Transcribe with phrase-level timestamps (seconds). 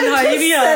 [0.00, 0.66] تنهایی بیاد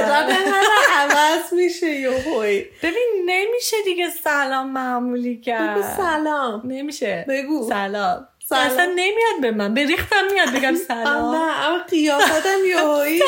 [0.99, 5.83] عوض میشه یهوی ببین نمیشه دیگه سلام معمولی کرد.
[5.97, 6.63] سلام.
[6.65, 7.25] نمیشه.
[7.29, 7.69] بگو.
[7.69, 8.29] سلام.
[8.49, 8.67] سلام.
[8.67, 9.75] اصلا نمیاد به من.
[9.75, 11.35] به ریختم میاد بگم سلام.
[11.37, 13.23] نه اما قیافتم یهوی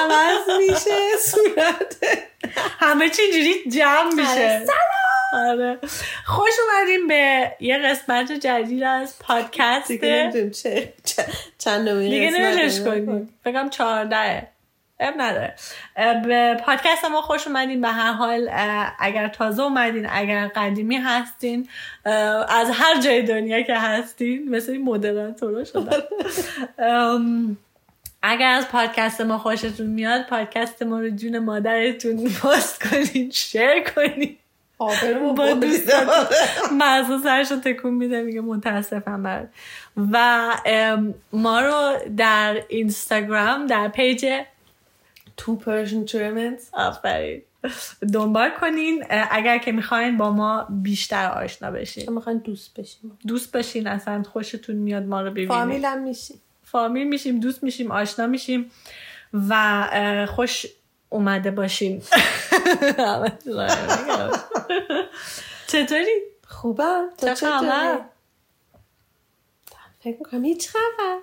[0.00, 1.96] عوض میشه صورت.
[2.78, 4.66] همه چی اینجوری جمع میشه.
[5.48, 5.78] آره.
[6.26, 9.88] خوش اومدیم به یه قسمت جدید از پادکست.
[9.88, 10.92] دیگه نمی‌دونیم چه
[11.58, 12.80] چند دیگه نمیدونش.
[12.80, 13.38] کنیم.
[13.44, 14.48] بگم چهارده.
[15.00, 15.54] اب نداره.
[16.26, 18.50] به پادکست ما خوش اومدین به هر حال
[18.98, 21.68] اگر تازه اومدین اگر قدیمی هستین
[22.48, 26.02] از هر جای دنیا که هستین مثل این مدراتورا شدن
[28.22, 34.36] اگر از پادکست ما خوشتون میاد پادکست ما رو جون مادرتون پست کنین شیر کنین.
[34.78, 34.92] با
[36.72, 39.48] مغز سرش رو تکون میده میگه متاسفم برات.
[40.12, 40.48] و
[41.32, 44.26] ما رو در اینستاگرام در پیج
[45.36, 47.42] تو پرشن تورمنت آفرین.
[48.12, 49.04] دنبال کنین.
[49.30, 52.12] اگر که می‌خواین با ما بیشتر آشنا بشین.
[52.12, 55.48] می‌خواین دوست بشیم دوست بشین اصلا خوشتون میاد ما رو ببینید.
[55.48, 58.70] فامیلم میشی فامیل میشیم دوست میشیم آشنا میشیم
[59.32, 60.66] و خوش
[61.08, 62.02] اومده باشین.
[65.66, 67.04] چطوری؟ خوبم.
[67.18, 67.98] تو چطوری؟
[70.06, 71.16] فکر می‌کنم هیچ خبر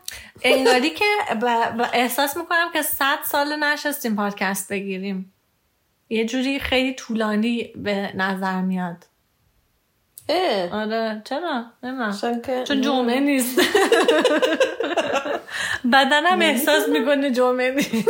[0.43, 1.05] انگاری که
[1.41, 5.33] ب- ب- احساس می‌کنم که صد سال نشستیم پادکست بگیریم.
[6.09, 9.05] یه جوری خیلی طولانی به نظر میاد.
[10.29, 10.81] اه.
[10.81, 13.59] آره چرا؟ نمی‌دونم چون جمعه نیست.
[15.93, 18.09] بدنم احساس می‌کنه جمعه نیست.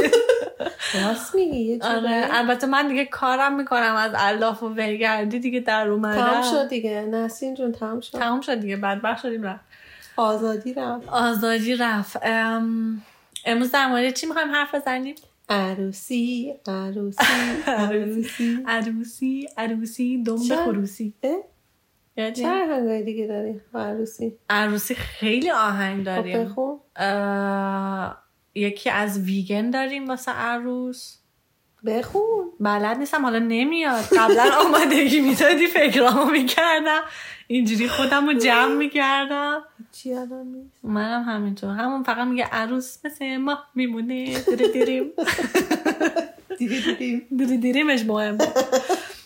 [1.03, 5.88] راست میگی یه آره البته من دیگه کارم می‌کنم از الاف و ولگردی دیگه در
[5.88, 7.01] اومده تمام شد دیگه.
[7.01, 8.19] نسین جون تمام شد.
[8.19, 9.72] تمام شد دیگه بدبخت شدیم رفت.
[10.18, 11.09] آزادی رفت.
[11.09, 12.18] آزادی رفت.
[12.24, 13.01] ام،
[13.46, 15.16] امروز در مورد چی می‌خوایم حرف بزنیم؟
[15.50, 17.24] عروسی عروسی
[17.68, 18.63] عروسی.
[18.68, 21.13] عروسی عروسی چه؟ خروسی.
[22.16, 24.34] چه آهنگای دیگه داری عروسی.
[24.50, 26.56] عروسی خیلی آهنگ خب داریم.
[26.95, 28.24] اه،
[28.56, 31.18] یکی از ویگن داریم واسه عروس.
[31.85, 32.45] بخون.
[32.59, 34.03] بلد نیستم حالا نمیاد.
[34.18, 37.01] قبلا آمادگی می‌دادی فکرامو می‌کردم.
[37.48, 39.64] اینجوری خودم رو جمع می‌کردم.
[39.92, 40.86] چی یادم نیست.
[40.86, 41.70] منم همینطور.
[41.70, 44.40] همون فقط میگه عروس مثل ما میمونه.
[44.40, 45.12] دیره دیریم.
[47.38, 48.38] دیره دیریمش مهم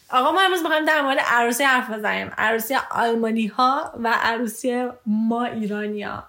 [0.09, 2.31] آقا ما امروز می‌خوایم در مورد عروسی حرف بزنیم.
[2.37, 6.23] عروسی آلمانی ها و عروسی ما ایرانی ها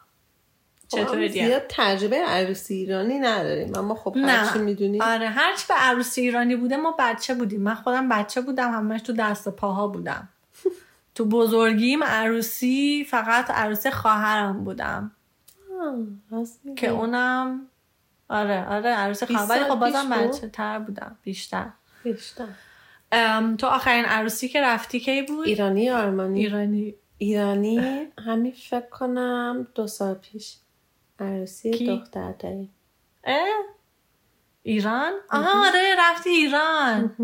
[0.89, 3.77] چطوری زیاد تجربه عروسی ایرانی نداریم.
[3.77, 7.61] اما خب هرچی می‌دونیم آره هرچی به عروسی ایرانی بوده ما بچه بودیم.
[7.63, 10.29] من خودم بچه بودم همش تو دست و پاها بودم.
[11.19, 15.11] تو بزرگیم عروسی فقط عروسی خواهرم بودم.
[16.77, 17.67] که اونم
[18.29, 21.67] آره آره عروسی بیست خواهر ولی خب بازم؟ بچه تر بودم بیشتر.
[22.05, 22.45] بیشتر.
[23.13, 26.95] ام، تو آخرین عروسی که رفتی کی بود؟ ایرانی یا آلمانی ایرانی.
[27.19, 30.57] ایرانی همین فکر کنم دو سال پیش.
[31.21, 32.75] عروسی کی؟ دختر داریم؟
[34.63, 37.15] ایران؟ آها آره رفتی ایران.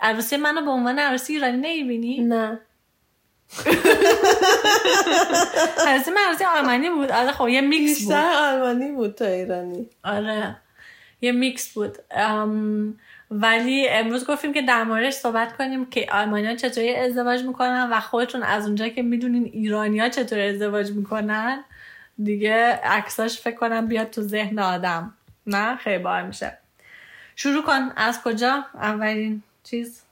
[0.00, 2.60] عروسی منو به عنوان عروسی ایرانی نمی‌بینی؟ نه.
[5.86, 7.10] من عروسی آلمانی بود.
[7.10, 8.12] آره خب یه میکس بود.
[8.12, 9.88] آلمانی بود تا ایرانی.
[10.04, 10.56] آره.
[11.20, 11.98] یه میکس بود.
[12.10, 12.98] ام،
[13.30, 18.42] ولی امروز گفتیم که در موردش صحبت کنیم که آلمانی چطوری ازدواج می‌کنن و خودتون
[18.42, 21.64] از اونجا که می‌دونین ایرانی ها چطوری ازدواج می‌کنن
[22.22, 25.14] دیگه عکساش فکر کنم بیاد تو ذهن آدم.
[25.46, 26.58] نه؟ خیلی باحال میشه.
[27.36, 27.92] شروع کن.
[27.96, 30.02] از کجا؟ اولین چیز.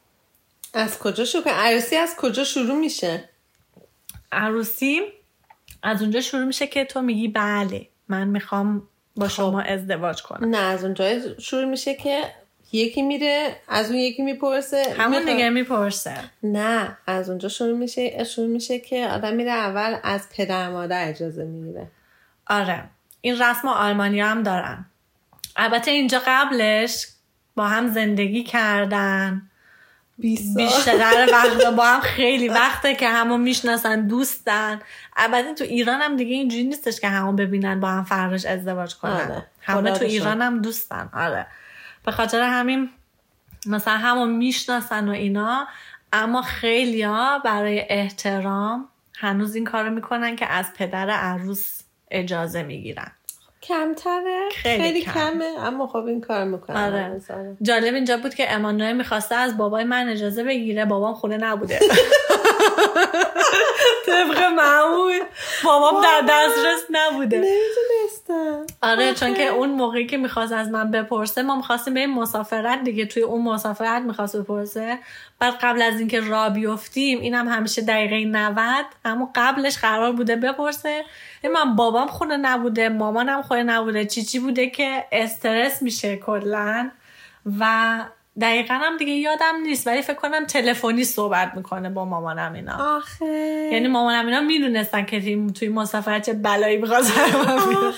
[0.74, 3.29] از کجا شروع کنیم؟ عروسی از کجا شروع میشه؟
[4.32, 5.00] عروسی
[5.82, 8.82] از اونجا شروع میشه که تو میگی بله من می‌خوام
[9.16, 10.48] با شما ازدواج کنم.
[10.50, 12.22] نه از اونجا شروع میشه که
[12.72, 14.82] یکی میره از اون یکی می‌پرسه.
[14.98, 16.14] همون میخواد- دیگه می‌پرسه.
[16.42, 21.44] نه از اونجا شروع میشه شروع میشه که آدم میره اول از پدر مادر اجازه
[21.44, 21.86] می‌گیره.
[22.46, 22.84] آره
[23.20, 24.84] این رسم آلمانی هم دارن.
[25.56, 27.06] البته اینجا قبلش
[27.56, 29.49] با هم زندگی کردن.
[30.20, 31.26] بیشتر.
[31.32, 34.80] وقت با هم خیلی وقته که همو می‌شناسن دوستن.
[35.16, 39.12] البته تو ایران هم دیگه اینجوری نیستش که همو ببینن با هم فرش ازدواج کنن.
[39.12, 39.46] آره.
[39.60, 41.10] همه تو ایران هم دوستن.
[41.12, 41.46] آره.
[42.04, 42.90] به خاطر همین
[43.66, 45.68] مثلا همو می‌شناسن و اینا
[46.12, 47.06] اما خیلی
[47.44, 51.80] برای احترام هنوز این کارو می‌کنن که از پدر عروس
[52.10, 53.12] اجازه می‌گیرن.
[53.70, 54.48] کمتره.
[54.52, 55.12] خیلی خیلی, کم.
[55.12, 57.20] کمه اما خب این کار می‌کنه آره.
[57.62, 61.78] جالب اینجا بود که امانوئل می‌خواسته از بابای من اجازه بگیره بابام خونه نبوده.
[64.06, 65.20] طبق معمول.
[65.64, 67.36] بابام در دسترس نبوده.
[67.36, 67.90] نمی‌تونسته
[68.30, 72.84] هستن آره چون که اون موقعی که می‌خواست از من بپرسه ما می‌خواستیم بریم مسافرت
[72.84, 73.06] دیگه.
[73.06, 74.98] توی اون مسافرت می‌خواست بپرسه.
[75.38, 81.04] بعد قبل از اینکه را بیفتیم اینم همیشه دقیقه 90 اما قبلش قرار بوده بپرسه.
[81.48, 86.90] من بابام خونه نبوده مامانم خونه نبوده چی چی بوده که استرس میشه کلا.
[87.60, 87.98] و
[88.40, 92.96] دقیقا هم دیگه یادم نیست ولی فکر کنم تلفنی صحبت می‌کنه با مامانم اینا.
[92.96, 93.26] آخه.
[93.72, 95.20] یعنی مامانم اینا می‌دونستن که
[95.54, 97.92] توی- مسافرت چه بلایی می‌خواد آخه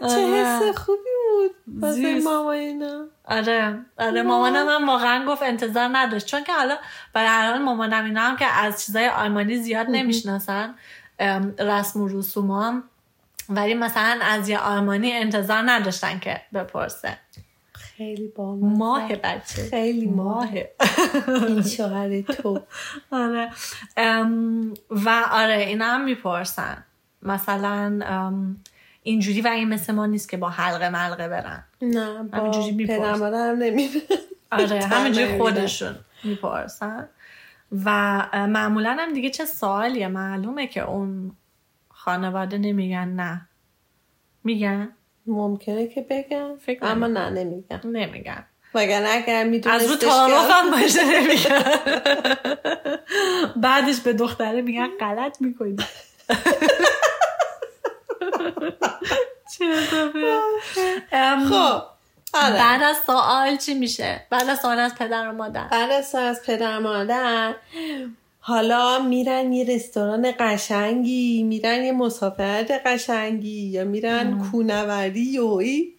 [0.00, 0.44] چه آره.
[0.44, 0.98] حس خوبی
[1.30, 1.50] بود
[1.80, 2.26] واسه زیست.
[2.26, 3.04] ماما اینا.
[3.24, 3.78] آره.
[3.98, 6.26] آره مامانم هم واقعا گفت انتظار نداشت.
[6.26, 6.76] چون که حالا
[7.12, 10.74] برای هر حال مامانم اینا هم که از چیزای آلمانی زیاد نمی‌شناسن.
[11.58, 12.82] رسم و رسوم
[13.48, 17.18] ولی مثلا از یه آلمانی انتظار نداشتن که بپرسه.
[17.72, 19.68] خیلی با ماه بچه.
[19.70, 20.48] خیلی ماه
[21.26, 22.60] این شوهر تو.
[23.10, 23.50] آره.
[24.90, 26.84] و آره اینا هم می‌پرسن.
[27.22, 28.00] مثلا
[29.02, 31.64] اینجوری و این مثل ما نیست که با حلقه ملقه برن.
[31.82, 32.50] نه با.
[32.78, 34.00] پدر مادرم نمیره
[34.52, 35.38] آره همینجوری.
[35.38, 37.08] خودشون می‌پرسن.
[37.72, 37.90] و
[38.34, 41.36] معمولا هم دیگه چه سوالیه؟ معلومه که اون
[41.88, 43.48] خانواده نمیگن نه.
[44.44, 44.92] میگن؟
[45.26, 48.46] ممکنه که بگم فکر اما نه نمیگم نمیگن.
[48.74, 51.62] وگرنه اگر از رو میدونستش تعارف هم باشه نمیگن.
[53.56, 55.76] بعدش به دختره میگن غلط می‌کنی.
[59.58, 59.64] چه
[61.50, 61.97] خب.
[62.34, 62.54] آره.
[62.54, 65.68] بعد از سوال چی میشه؟ بعد از سوال از پدر و مادر.
[65.68, 67.54] بعد از سال از پدر مادر
[68.40, 75.94] حالا میرن یه رستوران قشنگی میرن یه مسافرت قشنگی یا میرن کونوری یوی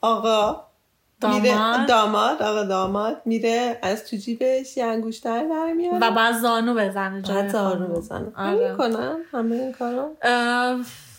[0.00, 0.60] آقا
[1.22, 1.88] میره داماد.
[1.88, 7.22] داماد آقا داماد میره از تو جیبش یه انگوشتر در میاره و بعد زانو بزنه
[7.22, 7.86] بعد خانم.
[7.86, 8.32] بزنه.
[8.36, 8.70] آره.
[8.70, 10.16] می‌کنن همه این کارو.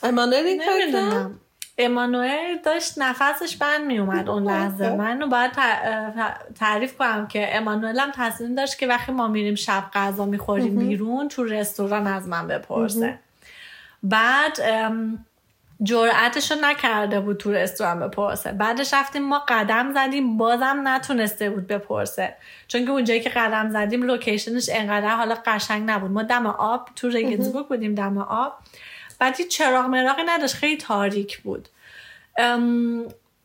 [0.04, 1.31] امانوئل این کار
[1.78, 4.96] امانوئل داشت نفسش بند میومد اون لحظه.
[4.96, 9.56] من رو باید تع- تعریف کنم که امانوئل هم تصمیم داشت که وقتی ما میریم
[9.56, 13.20] شب غذا می‌خوریم بیرون تو رستوران از من بپرسه.
[14.04, 15.25] بعد ام،
[15.84, 18.52] جرأتش رو نکرده بود تو رستوران بپرسه.
[18.52, 22.36] بعدش رفتیم ما قدم زدیم بازم نتونسته بود بپرسه.
[22.68, 26.12] چون که اونجایی که قدم زدیم لوکیشنش انقدر حالا قشنگ نبود.
[26.12, 28.54] ما دم آب تو رگنزبورگ بودیم دم آب.
[29.24, 31.70] بعد هیچ چراغ مراغی نداشت خیلی تاریک بود.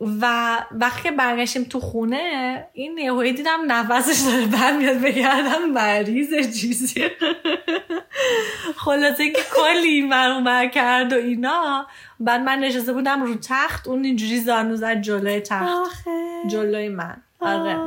[0.00, 7.04] و وقتی که برگشتیم تو خونه این یهویی دیدم نفسش داره برمیاد بگردم مریض چیزی.
[8.84, 11.86] خلاصه که کلی مرمومر کرد و اینا.
[12.20, 16.08] بعد من نشسته بودم رو تخت اون اینجوری زانو زد جلوی تخت.
[16.48, 17.16] جلوی من.
[17.40, 17.78] آره.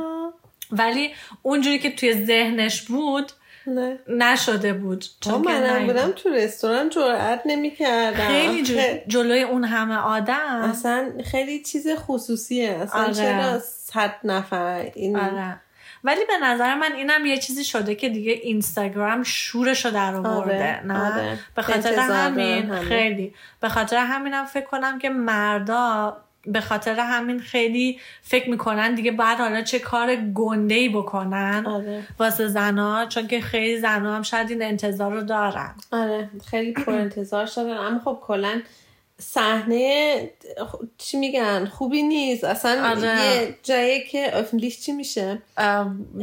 [0.70, 1.10] ولی
[1.42, 3.32] اونجوری که توی ذهنش بود
[3.66, 5.86] نه نشده بود چون منم.
[5.86, 12.70] بودم تو رستوران جرأت نمی‌کردم خیلی جو- جلوی اون همه آدم اصلا خیلی چیز خصوصیه
[12.70, 13.12] اصلا آره.
[13.12, 15.60] چرا صد نفر این آره
[16.04, 20.86] ولی به نظر من اینم یه چیزی شده که دیگه اینستاگرام شورشو در آورده آره،
[20.86, 21.38] نه آره.
[21.56, 22.74] به خاطر همین.
[22.74, 29.12] خیلی به خاطر همینم فکر کنم که مردا به خاطر همین خیلی فکر می‌کنن دیگه
[29.12, 32.02] بعد حالا چه کار گنده ای بکنن آره.
[32.18, 35.74] واسه زنا چون که خیلی زنا هم شاید این انتظار رو دارن.
[35.92, 37.76] آره خیلی پر انتظار شدن.
[37.76, 38.60] اما خب کلا
[39.18, 40.30] صحنه
[40.98, 42.44] چی میگن؟ خوبی نیست.
[42.44, 43.26] اصلا آره.
[43.26, 45.42] یه جایی که افلیش چی میشه؟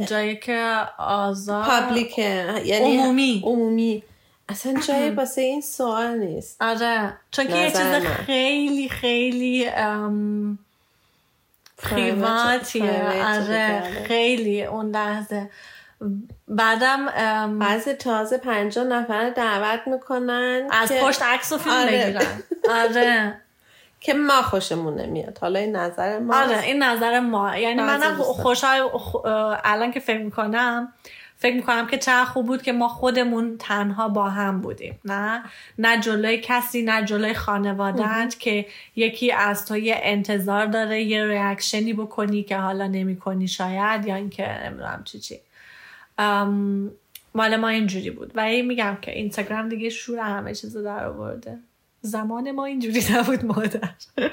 [0.06, 3.42] جایی که آزار پابلیکه یعنی عمومی.
[3.44, 4.02] عمومی.
[4.50, 8.06] اصلا جایی واسه این سوال نیست آره چون که یه چیز.
[8.26, 10.58] خیلی خیلی ام،
[11.78, 14.04] پریواتیه آره دیگه.
[14.04, 15.50] خیلی اون لحظه
[16.48, 22.04] بعدم ام، بعضی تازه پنجاه نفر دعوت می‌کنن از پشت عکس و فیلم آره.
[22.04, 23.34] بگیرن آره
[24.00, 28.16] که ما خوشمون نمیاد حالا این نظر ما آره این نظر ما یعنی منم.
[28.16, 28.90] خوشحال
[29.64, 30.92] الان که فکر می‌کنم
[31.40, 34.98] فکر می‌کنم که چقدر خوب بود که ما خودمون تنها با هم بودیم.
[35.04, 35.42] نه
[35.78, 38.66] نه جلوی کسی نه جلوی خانوادت که
[38.96, 44.48] یکی از تو یه انتظار داره یه ریاکشنی بکنی که حالا نمی‌کنی شاید یا اینکه
[44.64, 45.38] نمی‌دونم چی چی.
[46.18, 46.90] ام،
[47.34, 48.32] مال ما اینجوری بود.
[48.36, 51.58] و این میگم که اینستاگرام دیگه شور همه چیزو در آورده.
[52.00, 53.90] زمان ما اینجوری نبود مادر.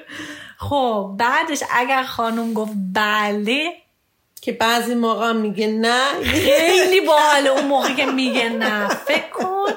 [0.69, 3.73] خب بعدش اگر خانم گفت بله
[4.41, 6.03] که بعضی موقع میگه نه.
[6.23, 8.87] خیلی باحال اون موقع که میگه نه.
[8.87, 9.73] فکر کن.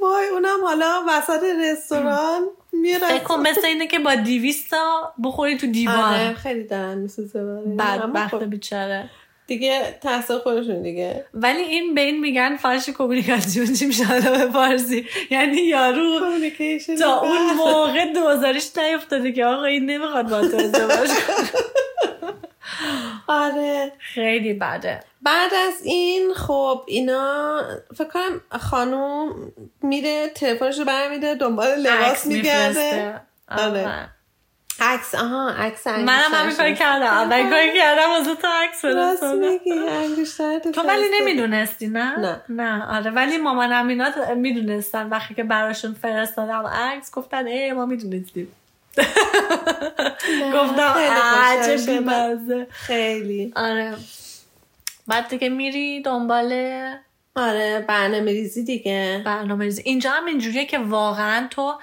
[0.00, 2.98] وای اونم حالا وسط رستوران میره.
[3.08, 7.42] فکر کن مثل اینه که با دیویستا بخوری تو آره دیوار خیلی دارن میسوزه.
[7.78, 9.10] بدبخت خب، بیچاره.
[9.46, 11.24] دیگه تحصیل خودشون دیگه.
[11.34, 16.20] ولی این به این میگن فارش کمیونیکاسیون چی میشه به فارسی؟ یعنی یارو
[17.00, 21.10] تا اون موقع دوزارش نیفتاده که آقا این نمی‌خواد با تو ازدواج
[23.26, 23.92] آره.
[23.98, 25.00] خیلی بده.
[25.22, 27.62] بعد از این خب اینا
[27.94, 29.52] فکر کنم خانوم
[29.82, 33.20] میره تلفنش رو برمیده دنبال لباس میگرده.
[33.48, 33.68] آره.
[33.68, 34.08] آره.
[34.80, 37.06] عکس آها عکس منم همین کاری کردم.
[37.06, 39.58] اول کاری کردم از تو عکس فرستادم.
[40.72, 42.40] تو ولی نمی‌دونستی نه؟ نه.
[42.48, 43.10] نه آره.
[43.10, 48.52] ولی مامانم اینا می‌دونستن وقتی که براشون فرستادم عکس گفتن ای ما می‌دونستیم.
[50.54, 51.86] گفتم عجب.
[51.86, 52.66] بیمزه.
[52.70, 53.52] خیلی.
[53.56, 53.96] آره.
[55.06, 56.52] بعد دیگه میری دنبال
[57.36, 59.22] آره برنامه ریزی دیگه.
[59.24, 61.74] برنامه ریزی اینجا هم اینجوریه که واقعا تو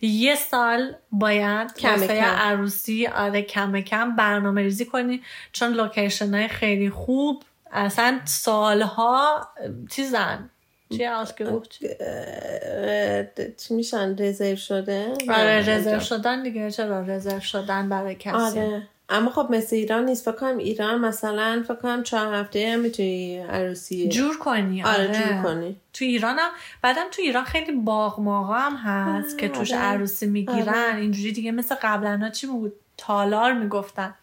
[0.00, 2.12] یه سال باید کم کم.
[2.24, 5.22] عروسی آره کم کم برنامه ریزی کنی.
[5.52, 9.48] چون لوکیشن های خیلی خوب اصلا سالها
[9.90, 10.50] چیزن
[10.90, 13.24] چی ausgebucht؟ اه،
[13.56, 16.00] چی میشن؟ رزرو شده؟ آره نه، رزرو.
[16.00, 16.70] شدن دیگه.
[16.70, 18.82] چرا رزرو شدن برای کسی؟ آره.
[19.10, 20.24] اما خب مثل ایران نیست.
[20.30, 24.82] فکر کنم ایران مثلا فکر کنم چهار هفته هم می‌تونی عروسی جور کنی.
[24.84, 25.76] آره آره, جور کنی.
[25.92, 26.50] تو ایران هم
[26.82, 29.82] بعدم تو ایران خیلی باغ ماغا هم هست که توش آره.
[29.82, 30.68] عروسی می‌گیرن.
[30.68, 30.96] آره.
[30.96, 34.14] اینجوری دیگه مثل قبلا چی بود؟ تالار می‌گفتن.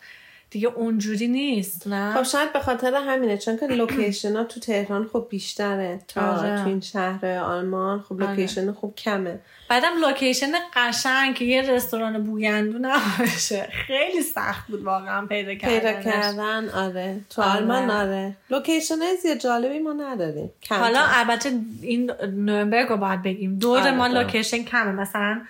[0.56, 5.10] دیگه اونجوری نیست نه خب شاید به خاطر همینه چون که لوکیشن ها تو تهران
[5.14, 6.64] خب بیشتره تا آره.
[6.64, 8.30] تو این شهر آلمان خب آره.
[8.30, 15.26] لوکیشن خوب کمه بعدم لوکیشن قشنگ که یه رستوران بوگندو نباشه خیلی سخت بود واقعا
[15.26, 17.52] پیدا کردنش پیدا کردن آره تو آره.
[17.52, 21.00] آلمان آره لوکیشن زیاد جالبی ما نداریم حالا.
[21.08, 24.08] البته این نورنبرگ رو باید بگیم دور آره، ما.
[24.08, 25.42] لوکیشن کمه مثلا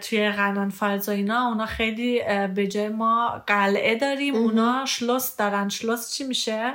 [0.00, 2.22] توی راینلند فالز و اینا اونا خیلی
[2.54, 6.74] به جای ما قلعه داریم اونا Schloss دارن Schloss چی میشه؟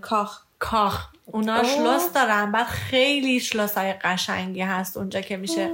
[0.00, 1.62] کاخ کاخ اونا.
[1.64, 5.70] Schloss دارن بعد خیلی Schloss های قشنگی هست اونجا که میشه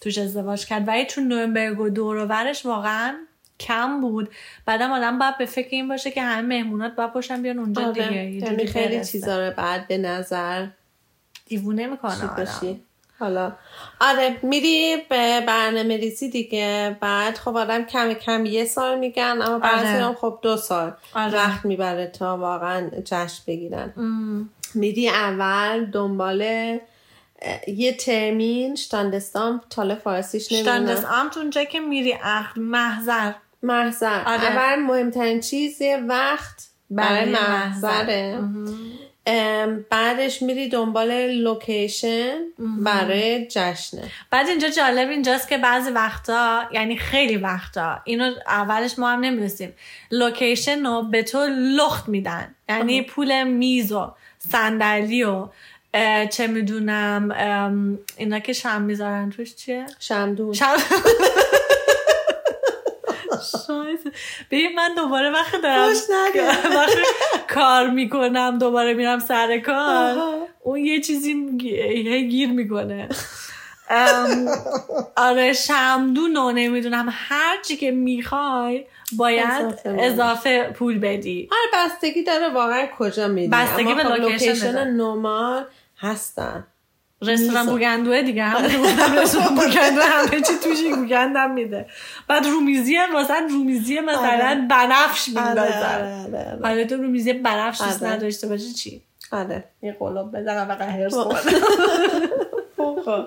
[0.00, 3.16] توش ازدواج کرد ولی تو نورنبرگ و دور و برش واقعا
[3.60, 4.30] کم بود
[4.66, 7.92] بعدم آدم باید به فکر این باشه که همه مهمونات باید باشن بیان اونجا آره.
[7.92, 9.04] دیگه یعنی خیلی.
[9.04, 10.66] چیزا رو بعد به نظر
[11.46, 12.80] دیوونه می‌کنه آدم.
[13.22, 13.52] حالا.
[14.00, 16.96] آره میری به برنامه ریزی دیگه.
[17.00, 20.04] بعد خب آدم کم کم یه سال میگن اما بعضی آره.
[20.04, 21.34] هم خب دو سال آره.
[21.34, 23.92] وقت می‌بره تا واقعا جشن بگیرن.
[23.96, 24.50] ام.
[24.74, 26.42] میری اول دنبال
[27.66, 31.04] یه ترمین شتاندستان تاله فارسیش نمی‌دونم.
[31.20, 32.14] Amt اونجا که میری
[32.56, 33.32] محضر.
[33.62, 34.22] محضر.
[34.26, 34.42] آره.
[34.42, 38.38] اول مهمترین چیز وقت برای برای محضره.
[39.90, 44.02] بعدش میری دنبال لوکیشن برای جشنه.
[44.30, 49.72] بعد اینجا جالب اینجاست که بعضی وقتا یعنی خیلی وقتا اینو اولش ما هم نمی‌دونستیم.
[50.10, 51.38] لوکیشن رو به تو
[51.76, 52.54] لخت میدن.
[52.68, 55.48] یعنی پول میز و صندلی و
[56.30, 60.52] چه می‌دونم اینا که شم می‌ذارن توش چیه؟ شمدون.
[60.52, 60.76] شم
[63.66, 64.10] شایسته.
[64.50, 65.88] ببین من دوباره وقتی دارم.
[66.76, 67.02] وقتی
[67.48, 70.16] کار می‌کنم دوباره میرم سر کار.
[70.60, 71.56] اون یه چیزی
[72.30, 73.08] گیر می‌کنه
[75.16, 78.86] آره شمدون رو نمی‌دونم هر چی که می‌خوای
[79.16, 84.90] باید اضافه پول بدی هر بستگی داره واقعا کجا میری بستگی به خب لوکیشن داره.
[84.90, 85.64] نرمال
[85.98, 86.66] هستن
[87.22, 87.66] رستوران.
[87.66, 91.86] بوگندوه دیگه گفتم رستوران بوگندوه همه چی توش بوگندم میده
[92.28, 94.54] بعد رومیزی هم مثلا رومیزی مثلا آره.
[94.54, 96.58] بنفش میندازن آره آره.
[96.62, 98.02] حالا تو رومیزی بنفش دوست.
[98.02, 99.02] نداشته باشی چی
[99.32, 99.64] آره.
[99.82, 101.32] یه قلاب بزنم و هرس خب.
[103.04, 103.26] خب.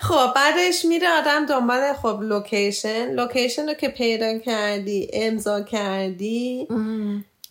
[0.00, 6.68] خب بعدش میره آدم دنبال خب لوکیشن لوکیشن رو که پیدا کردی امضا کردی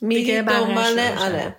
[0.02, 1.00] بقیه‌اش دنبال.
[1.00, 1.56] آره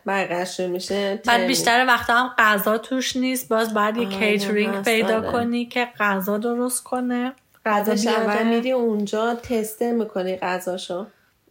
[0.60, 1.46] رو میشه بعد.
[1.46, 5.32] بیشتر وقتا هم غذا توش نیست باز باید یه آره، کیترینگ هست، پیدا آره.
[5.32, 7.32] کنی که غذا درست کنه
[7.66, 11.06] غذا اول میری اونجا تسته می‌کنی غذاشو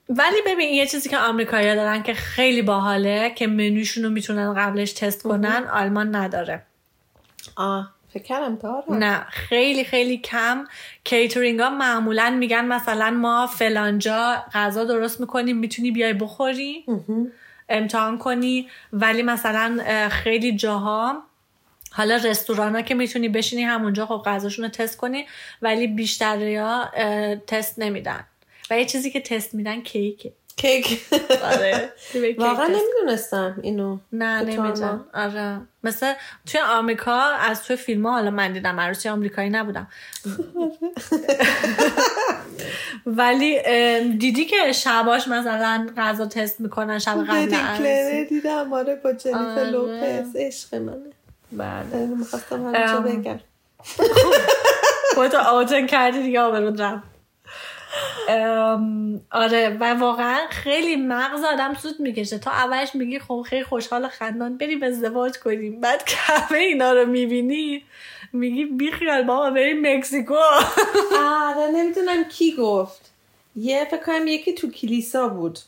[0.09, 4.93] ولی ببین یه چیزی که آمریکایی‌ها دارن که خیلی باحاله که منوشون رو می‌تونن قبلش
[4.93, 6.63] تست کنن آلمان نداره
[7.55, 10.65] آه کردم داره نه خیلی خیلی کم.
[11.03, 16.85] کیترینگ ها معمولا میگن مثلا ما فلانجا غذا درست می‌کنیم می‌تونی بیای بخوری.
[17.69, 18.69] امتحان کنی.
[18.93, 21.23] ولی مثلا خیلی جاها
[21.91, 25.25] حالا رستوران ها که می‌تونی بشینی همونجا خب غذاشون رو تست کنی
[25.61, 26.85] ولی بیشتری ها
[27.47, 28.25] تست نمیدن.
[28.69, 30.33] و یه چیزی که تست میدن کیکه.
[30.57, 31.05] کیک.
[31.43, 31.89] آره.
[32.37, 33.97] واقعا نمی‌دونستم اینو.
[34.11, 35.05] نه طور نمی‌دونم.
[35.13, 35.61] آره.
[35.83, 36.13] مثل
[36.45, 39.87] توی آمریکا از توی فیلم ها حالا من دیدم عروسی آمریکایی نبودم.
[43.05, 43.59] ولی
[44.17, 48.73] دیدی که شباش مثلا غذا تست می‌کنن شب قبل عروسی؟ دیدم.
[48.73, 49.69] آره با جنیفر آره.
[49.69, 50.35] لوپز.
[50.35, 51.11] عشق منه.
[51.51, 52.05] بله.
[52.17, 52.99] می‌خواستم همینجا.
[52.99, 53.39] بگم.
[55.15, 57.03] خودتو آوتن کردی دیگه آبرون رفت
[59.31, 62.37] آره و واقعا خیلی مغز آدم سود می‌کشه.
[62.37, 65.81] تا اولش میگی خب خیلی خوشحال خندان بریم ازدواج کنیم.
[65.81, 67.83] بعد کمه اینا رو می‌بینی
[68.33, 70.35] میگی بیخیال بابا بریم مکزیکو.
[71.19, 73.11] آره نمی‌دونم کی گفت.
[73.55, 75.59] یه فکر کنم یکی تو کلیسا بود.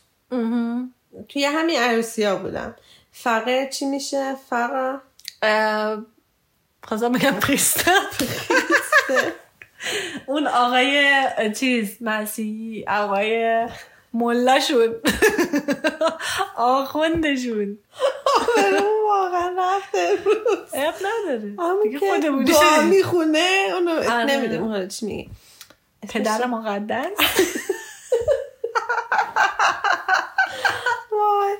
[1.28, 2.74] توی همین عروسی ها بودم.
[3.12, 5.00] فقه چی میشه؟ فقه؟
[6.82, 7.92] خواستم بگم پریستم
[10.26, 11.24] اون آقای
[11.56, 13.66] چیز مسیحی آقای
[14.12, 14.94] ملاشون
[16.56, 17.78] آخوندشون
[19.08, 20.18] واقعا رفته
[20.72, 22.82] اب نداره دیگه خودمونی دعا.
[22.82, 24.24] می‌خونه اونو آره.
[24.24, 25.30] نمی‌دونم حالا چی میگه
[26.08, 27.06] پدر مقدس.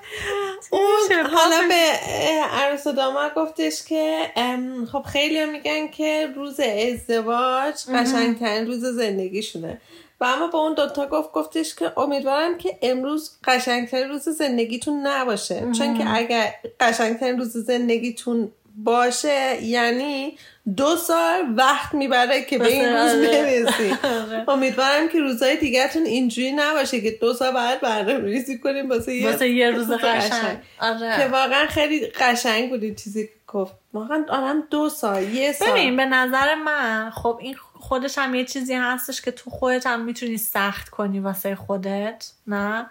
[0.71, 1.75] اون حالا؟ به
[2.53, 4.31] عروس و داماد گفتش که
[4.93, 9.81] خب خیلی میگن که روز ازدواج قشنگترین روز زندگیشونه.
[10.21, 15.61] و اما با اون دوتا گفت گفتش که امیدوارم که امروز قشنگترین روز زندگیتون نباشه.
[15.79, 20.39] چون که اگر قشنگترین روز زندگیتون باشه یعنی
[20.77, 23.43] دو سال وقت می‌بره که به این روز آره.
[23.43, 23.91] برسی.
[24.03, 24.45] آره.
[24.49, 29.31] امیدوارم که روزهای دیگرتون اینجوری نباشه که دو سال بعد برنامه ریزی کنیم واسه یه
[29.31, 30.59] واسه یه روز قشنگ.
[30.61, 31.29] که آره.
[31.29, 33.75] واقعا خیلی قشنگ بود این چیزی که گفت.
[33.93, 35.71] واقعا آدم دو سال یه سال.
[35.71, 40.05] ببین به نظر من خب این خودش هم یه چیزی هستش که تو خودت هم
[40.05, 42.91] می‌تونی سخت کنی واسه خودت نه؟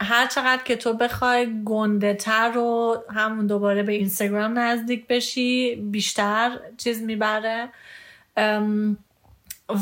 [0.00, 6.58] هر چقدر که تو بخوای گنده تر رو همون دوباره به اینستاگرام نزدیک بشی بیشتر
[6.76, 7.68] چیز می‌بره.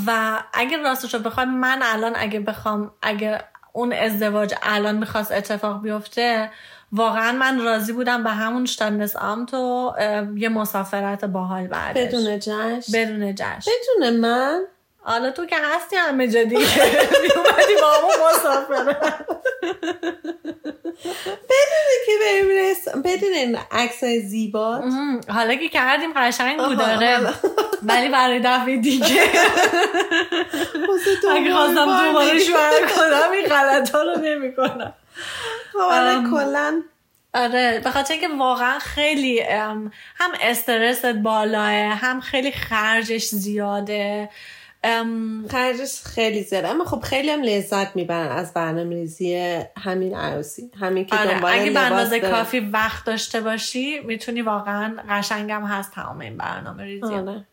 [0.07, 5.83] و اگه راستش رو بخوای من الان اگه بخوام اگه اون ازدواج الان می‌خواست اتفاق
[5.83, 6.50] بیفته
[6.93, 9.56] واقعا من راضی بودم به همون شتاندس و
[9.99, 12.06] ام، یه مسافرت باحال بعدش.
[12.06, 12.80] بدون جشن.
[12.95, 13.71] بدون جشن.
[13.99, 14.61] بدون من؟
[15.02, 16.56] حالا تو که هستی همه جا دیگه.
[17.23, 19.26] میومدی با همون مسافرت
[21.50, 27.17] بدون که بریم رست- بدون این عکس زیبا ام، حالا که کردیم قشنگ بود داره
[27.17, 27.32] حالا.
[27.82, 29.23] ولی برای دفعه دیگه.
[31.34, 32.39] اگه خواستم بار دوباره.
[32.39, 34.93] شوهر کنم این غلط ها رو نمی کنم
[35.73, 36.30] خب، آره،.
[36.30, 36.82] کلا.
[37.34, 39.93] آره به خاطر اینکه واقعا خیلی هم
[40.41, 44.30] استرست بالاه هم خیلی خرجش زیاده.
[44.82, 50.71] ام، خرجش خیلی زیاده اما خب خیلی هم لذت می‌برن از برنامه ریزی همین عروسی.
[50.80, 52.21] همین که آره دنبال اگه به اندازه.
[52.21, 57.47] کافی وقت داشته باشی می‌تونی واقعا قشنگم هست تمام این برنامه ریزی آره.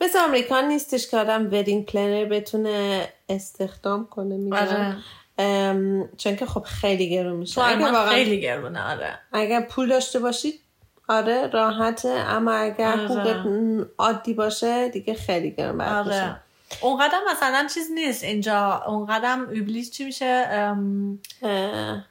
[0.00, 4.96] مثل آمریکا نیستش که آدم ودینگ پلنر بتونه استخدام کنه میگن آره.
[5.38, 7.62] ام، چون که خب خیلی گرون میشه.
[7.62, 9.18] اگه واقعا خیلی گرونه آره.
[9.32, 10.60] اگر پول داشته باشید
[11.08, 12.08] آره راحته.
[12.08, 13.86] اما اگر آره.
[13.98, 16.36] عادی باشه دیگه خیلی گرون آره.
[16.80, 18.24] اونقدر مثلا چیز نیست.
[18.24, 22.04] اینجا اونقدر ابلیس چی میشه؟ ام، اه،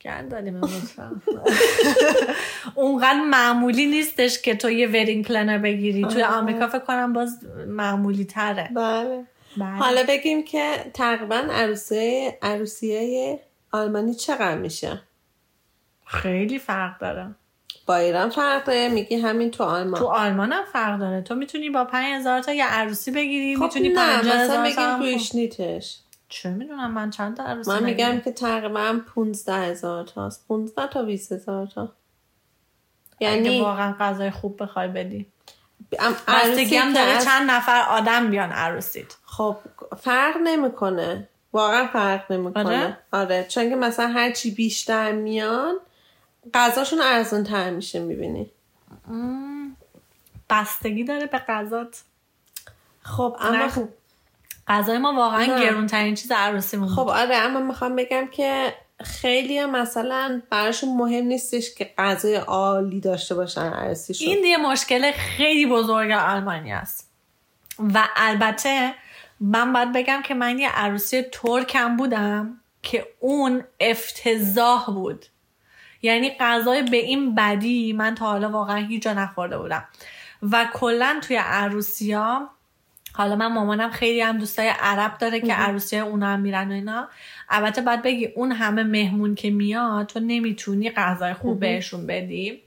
[0.00, 0.92] گند دادیم امروز.
[2.74, 6.04] اونقدر معمولی نیستش که تو یه ودینگ پلنر بگیری.
[6.04, 6.22] توی.
[6.22, 8.70] آمریکا فکر کنم باز معمولی تره.
[8.74, 9.24] بله.
[9.56, 9.76] بله.
[9.76, 13.40] حالا بگیم که تقریبا عروسیه عروسیه
[13.72, 15.00] آلمانی چقدر میشه؟
[16.06, 17.34] خیلی فرق داره.
[17.86, 20.00] با ایران فرق داره میگی همین تو آلمان.
[20.00, 21.22] تو آلمان هم فرق داره.
[21.22, 24.78] تو می‌تونی با 5000 تا یه عروسی بگیری خب می‌تونی نه 50000 مثلا تا بگیم
[24.78, 28.20] هم- گوشنیتش چه می‌دونم من چند تا عروسی من میگم ندیدم.
[28.20, 30.48] که تقریبا 15 هزار تاست.
[30.48, 31.92] 15 تا 20 هزار تا.
[33.20, 35.26] یعنی واقعا غذای خوب بخوای بدی.
[36.28, 39.16] بستگی هم داره از- چند نفر آدم بیان عروسیت.
[39.24, 39.56] خب
[39.98, 41.28] فرق نمی‌کنه.
[41.52, 42.64] واقعا فرق نمی‌کنه.
[42.66, 45.74] آره؟ آره چون که مثلا هر چی بیشتر میان
[46.54, 48.50] غذاشون ارزون تر میشه می‌بینی؟
[50.50, 52.02] بستگی داره به غذات.
[53.02, 53.68] خب اما.
[53.68, 53.88] خب
[54.68, 55.64] غذای ما واقعا نه.
[55.64, 61.24] گرون ترین چیز عروسیمون خب آره اما می‌خوام بگم که خیلی هم مثلا براشون مهم
[61.24, 64.28] نیستش که غذای عالی داشته باشن عروسیشون.
[64.28, 67.10] این یه مشکل خیلی بزرگ آلمانی است.
[67.94, 68.94] و البته
[69.40, 75.26] من باید بگم که من یه عروسی ترکم بودم که اون افتضاح بود.
[76.02, 79.84] یعنی غذای به این بدی من تا حالا واقعا هیچ جا نخورده بودم.
[80.52, 82.50] و کلا توی عروسی ها
[83.12, 87.08] حالا من مامانم خیلی هم دوستای عرب داره که عروسی اونا هم میرن و اینا.
[87.48, 92.62] البته باید بگی اون همه مهمون که میاد تو نمی‌تونی غذای خوب بهشون بدی.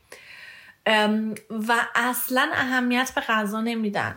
[1.50, 4.16] و اصلا اهمیت به غذا نمیدن.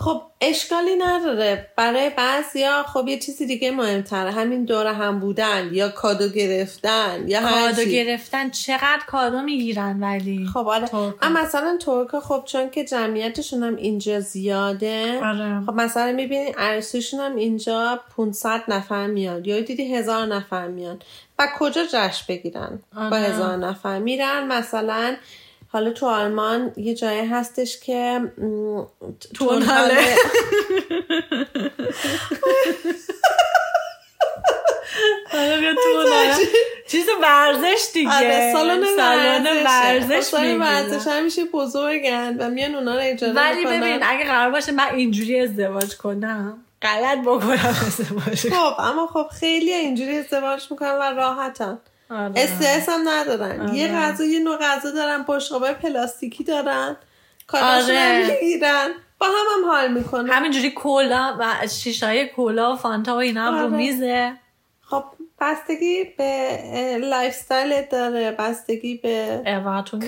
[0.00, 5.88] خب اشکالی نداره برای بعضیا خب یه چیزی دیگه مهمتره همین دور هم بودن یا
[5.88, 7.84] کادو گرفتن یا کادو.
[7.84, 11.14] گرفتن چقدر کادو می‌گیرن ولی خب آره ترکا.
[11.22, 15.60] اما مثلا ترک خب چون که جمعیتشون هم اینجا زیاده آره.
[15.66, 20.98] خب مثلا می‌بینی عروسیشون هم اینجا 500 نفر میاد یا دیدی هزار نفر میان
[21.38, 23.18] و کجا جشن بگیرن با آره.
[23.18, 25.16] هزار نفر میرن مثلا
[25.68, 28.32] حالا تو آلمان یه جایی هستش که
[29.34, 29.34] توناله.
[29.34, 29.98] تو آره.
[36.90, 38.84] چیز ورزش دیگه آره سالن
[39.64, 40.60] ورزش سالن.
[40.60, 45.40] ورزش همیشه بزرگن و میان اونا رو اجاره ولی ببین اگه قرار باشه من اینجوری
[45.40, 48.52] ازدواج کنم غلط بکنم ازدواج کنم.
[48.52, 51.78] خب اما خب خیلی اینجوری ازدواج می‌کنن و راحتن.
[52.10, 53.60] استرس هم ندارن.
[53.60, 53.74] آره.
[53.74, 56.96] یه غذا یه نوع غذا دارن بشقابه پلاستیکی دارن
[57.46, 58.38] کاراشون آره.
[58.42, 63.44] می‌گیرن با هم هم حال می‌کنن همینجوری کولا و شیشای کولا و فانتا و اینا
[63.44, 63.76] هم رو آره.
[63.76, 64.32] میزه.
[64.80, 65.04] خب
[65.40, 68.30] بستگی به اه، lifestyle داره.
[68.30, 69.42] بستگی به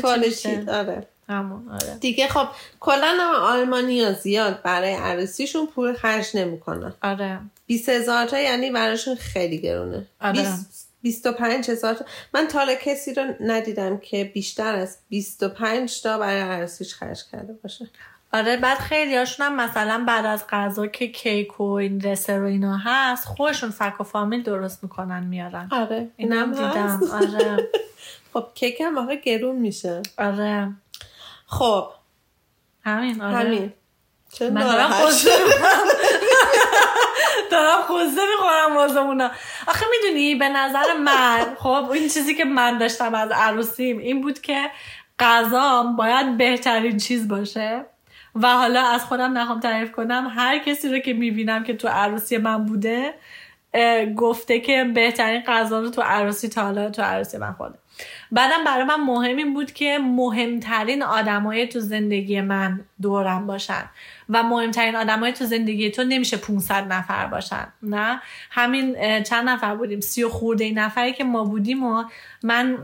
[0.03, 1.07] quality داره.
[1.29, 1.99] همون آره.
[2.01, 2.47] دیگه خب
[2.81, 6.95] کلا هم آلمانی ها زیاد برای عروسیشون پول خرج نمی‌کنن.
[7.03, 7.41] آره.
[7.67, 10.07] 20 هزار تا یعنی براشون خیلی گرونه.
[10.21, 10.49] آره.
[11.03, 11.97] 25 هزار
[12.35, 17.53] من تا حالا کسی رو ندیدم که بیشتر از 25 تا برای عروسیش خرج کرده
[17.53, 17.91] باشه.
[18.33, 22.47] آره بعد خیلی هاشون هم مثلا بعد از غذا که کیک و این دسر و
[22.47, 25.69] اینا هست خودشون فک و فامیل درست می‌کنن میارن.
[25.73, 27.01] آره اینم دیدم.
[27.13, 27.69] آره.
[28.33, 30.03] خب کیک هم واقعا گرون میشه.
[30.19, 30.73] آره.
[31.47, 31.91] خب.
[32.85, 33.37] همین آره.
[33.37, 33.73] همین.
[34.33, 34.63] چه من
[37.63, 39.31] دارم خوزه می‌خورم واسمونا.
[39.67, 44.41] آخه می‌دونی به نظر من خب این چیزی که من داشتم از عروسیم این بود
[44.41, 44.71] که
[45.19, 47.85] غذام باید بهترین چیز باشه
[48.35, 52.39] و حالا از خودم نخوام تعریف کنم هر کسی رو که می‌بینم که تو عروسی
[52.39, 53.15] من بوده
[54.17, 57.79] گفته که بهترین غذا رو تو عروسی تا حالا تو عروسی من خورده.
[58.33, 63.85] بعدم برای من مهم این بود که مهمترین آدمای تو زندگی من دورم باشن.
[64.31, 67.67] و مهمترین آدمای تو زندگی تو نمیشه 500 نفر باشن.
[67.83, 72.05] نه؟ همین چند نفر بودیم؟ سی و خورده نفری که ما بودیم و
[72.43, 72.79] من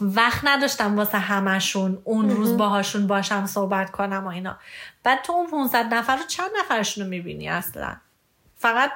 [0.00, 4.56] وقت نداشتم واسه همشون اون روز باهاشون باشم صحبت کنم و اینا.
[5.02, 7.96] بعد تو اون 500 نفر رو چند نفرشون رو می‌بینی اصلا؟
[8.56, 8.90] فقط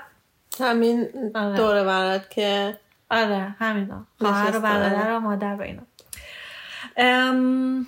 [0.60, 1.56] همین آره.
[1.56, 2.78] دوره برات که
[3.10, 5.16] آره همینا خواهر و برادر.
[5.16, 5.82] و مادر و اینا.
[6.96, 7.86] ام،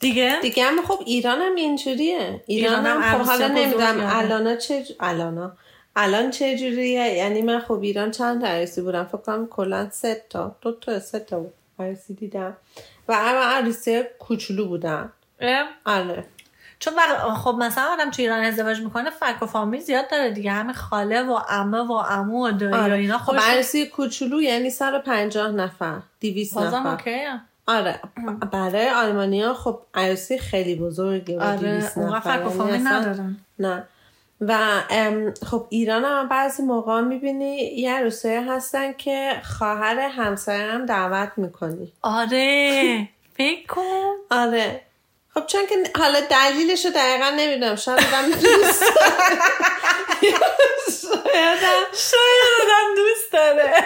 [0.00, 2.42] دیگه؟ دیگه هم خب ایران هم اینجوریه.
[2.46, 4.16] ایران, ایران هم خب حالا نمی‌دونم آره.
[4.18, 5.52] الان چه الانا
[5.96, 10.24] الان چه جوریه؟ یعنی من خب ایران چند تا عروسی بودم؟ فکر کنم کلا سه
[10.30, 10.56] تا.
[10.60, 11.52] دو تا سه تا بود.
[11.78, 12.56] عروسی دیدم.
[13.08, 15.12] و اما عروسی کوچولو بودن.
[15.84, 16.24] آره.
[16.78, 16.94] چون
[17.44, 20.50] خب مثلا آدم تو ایران ازدواج می‌کنه فک و فامیل زیاد داره دیگه.
[20.50, 22.96] همه خاله و عمه و عمو و دایی آره.
[22.96, 23.18] اینا.
[23.18, 26.88] خب خب عروسی کوچولو یعنی 150 نفر 200 بازم نفر.
[26.88, 28.00] اوکیه آره.
[28.52, 33.36] برای آلمانیا خب عروسی خیلی بزرگه آره 200 اونقدر نفر فک و فامیل اصلا- ندارن.
[33.58, 33.88] نه.
[34.40, 34.58] و
[35.46, 41.92] خب ایران هم بعضی موقع می‌بینی یه عروسی هستن که خواهر همسایه هم دعوت می‌کنی.
[42.02, 43.08] آره.
[43.38, 44.12] فکر کن.
[44.30, 44.80] آره.
[45.34, 47.76] خب چون که حالا دلیلش رو دقیقا نمی‌دونم.
[47.76, 48.82] شاید آدم دوست
[51.94, 53.74] شاید آدم دوست داره.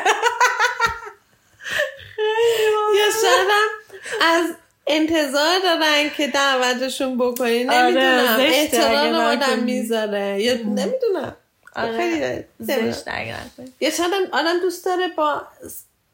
[2.98, 3.68] یا هم
[4.20, 4.54] از
[4.86, 9.58] انتظار دارن که دعوتشون بکنی آره، نمی‌دونم احترام آدم.
[9.58, 11.36] می‌ذاره یا نمی‌دونم
[11.76, 11.96] آره.
[11.96, 12.44] خیلی.
[12.58, 13.04] زشت.
[13.80, 15.42] یا شاید آدم دوست داره با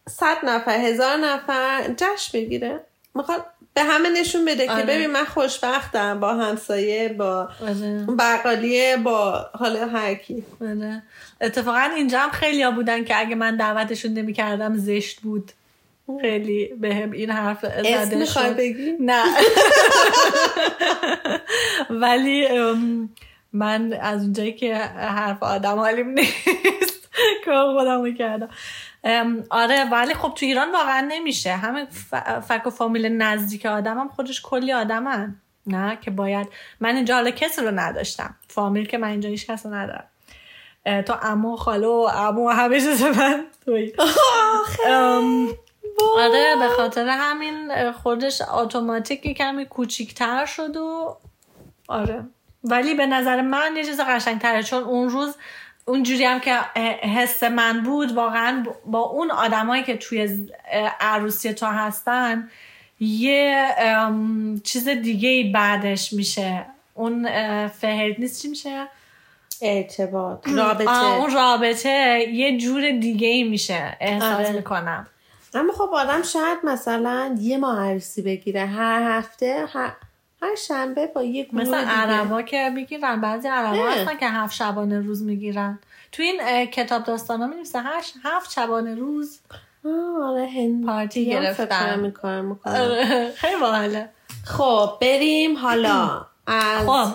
[0.08, 2.80] صد نفر هزار نفر جشن بگیره
[3.14, 4.80] می‌خواد به همه نشون بده آره.
[4.80, 8.06] که ببین من خوشبختم با همسایه با آره.
[8.18, 11.02] بقالیه با حالا هر کی آره.
[11.40, 15.52] اتفاقا اینجا هم خیلی ها بودن که اگه من دعوتشون نمی کردم زشت بود
[16.20, 18.24] خیلی بهم این حرف زده.
[18.24, 19.24] شد بگی؟ نه.
[21.90, 22.48] ولی
[23.52, 27.08] من از اونجایی که حرف آدم حالیم نیست
[27.44, 28.48] کار خودم رو کردم.
[29.50, 31.52] آره ولی خب تو ایران واقعا نمیشه.
[31.52, 31.86] همه
[32.48, 35.34] فک و فامیل نزدیک آدم هم خودش کلی آدمن
[35.66, 36.48] نه؟ که باید
[36.80, 38.34] من اینجا حالا کسی رو نداشتم.
[38.48, 40.04] فامیل که من اینجا هیچ کس رو ندارم.
[41.06, 43.92] تو امو و خاله و امو همه چیز من توی.
[46.16, 51.16] آره به خاطر همین خودش اتوماتیک کمی کوچیکتر شد و
[51.88, 52.24] آره.
[52.64, 55.36] ولی به نظر من یه چیز قشنگتره چون اون روز
[55.84, 56.52] اونجوری هم که
[57.16, 60.48] حس من بود واقعا با اون آدمایی که توی
[61.00, 62.50] عروسی تو هستن
[63.00, 63.66] یه
[64.64, 66.66] چیز دیگه بعدش میشه.
[66.94, 67.28] اون
[67.68, 68.86] فهرد نیست چی میشه؟
[69.62, 71.14] ارتباط رابطه.
[71.14, 74.52] اون رابطه یه جور دیگه ای میشه احساس آره.
[74.52, 75.06] می‌کنم.
[75.56, 79.92] اما خب آدم شاید مثلا یه ماه عروسی بگیره هر هفته هر,
[80.42, 81.92] هر شنبه با یه گروه مثل دیگه.
[81.92, 83.88] عربا که می‌گیرن بعضی عربا.
[83.88, 85.78] هستن که هفت شبانه روز می‌گیرن
[86.12, 89.40] تو این کتاب داستان ها می‌نویسه هشت هفت شبانه روز
[90.22, 92.00] آره هند پارتی گرفتن.
[92.00, 94.08] می‌کنم آره، خیلی باحاله
[94.44, 97.08] خب بریم حالا از خب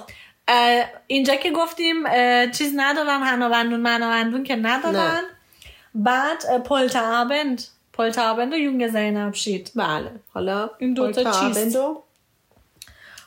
[1.08, 2.04] اینجا که گفتیم
[2.51, 5.21] چیز ندارن هنوندون منوندون که ندارن نه.
[5.95, 6.60] بعد اه،
[7.93, 10.12] پلتابند و یونگ زینب شید بله.
[10.34, 11.77] حالا این دوتا چیست؟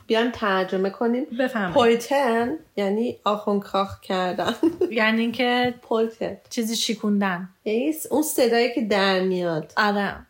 [0.06, 1.24] بیایم ترجمه کنیم.
[1.24, 4.54] بفهمید پویتن یعنی آخونکاخ کردن.
[4.90, 6.36] یعنی اینکه پویتن.
[6.50, 7.48] چیزی شیکوندن.
[7.64, 9.72] یعنی اون صدایی که در میاد.
[9.76, 10.26] آره.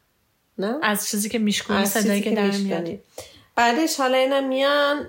[0.58, 2.56] نه؟ از چیزی که میشکنی صدایی چیزی که در.
[2.56, 2.98] میاد.
[3.56, 5.06] بعدش حالا اینا میان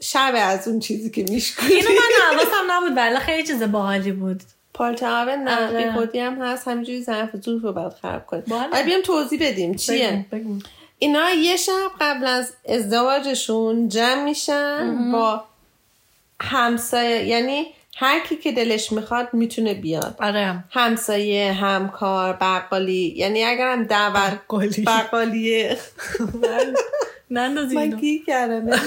[0.00, 2.96] شب از اون چیزی که میشکنی اینو من حواسم نبود.
[2.96, 4.42] ولی خیلی چیز باحالی بود.
[4.78, 5.84] پالتاوه نه آره.
[5.84, 6.68] بی خودی هم هست.
[6.68, 8.76] همینجوری ظرف زور رو باید خراب کنیم باحاله.
[8.76, 9.74] آره بیام توضیح بدیم.
[9.74, 10.58] چیه؟ بگو، بگو.
[10.98, 15.44] اینا یه شب قبل از ازدواجشون جمع میشن با
[16.40, 17.24] همسایه.
[17.24, 20.16] یعنی هر کی که دلش می‌خواد می‌تونه بیاد.
[20.20, 20.64] آره.
[20.70, 23.14] همسایه همکار بقالی.
[23.16, 24.84] یعنی اگر هم دعوت بقالی.
[24.84, 25.76] بقالیه.
[27.30, 28.70] نندازی من گیر کردم.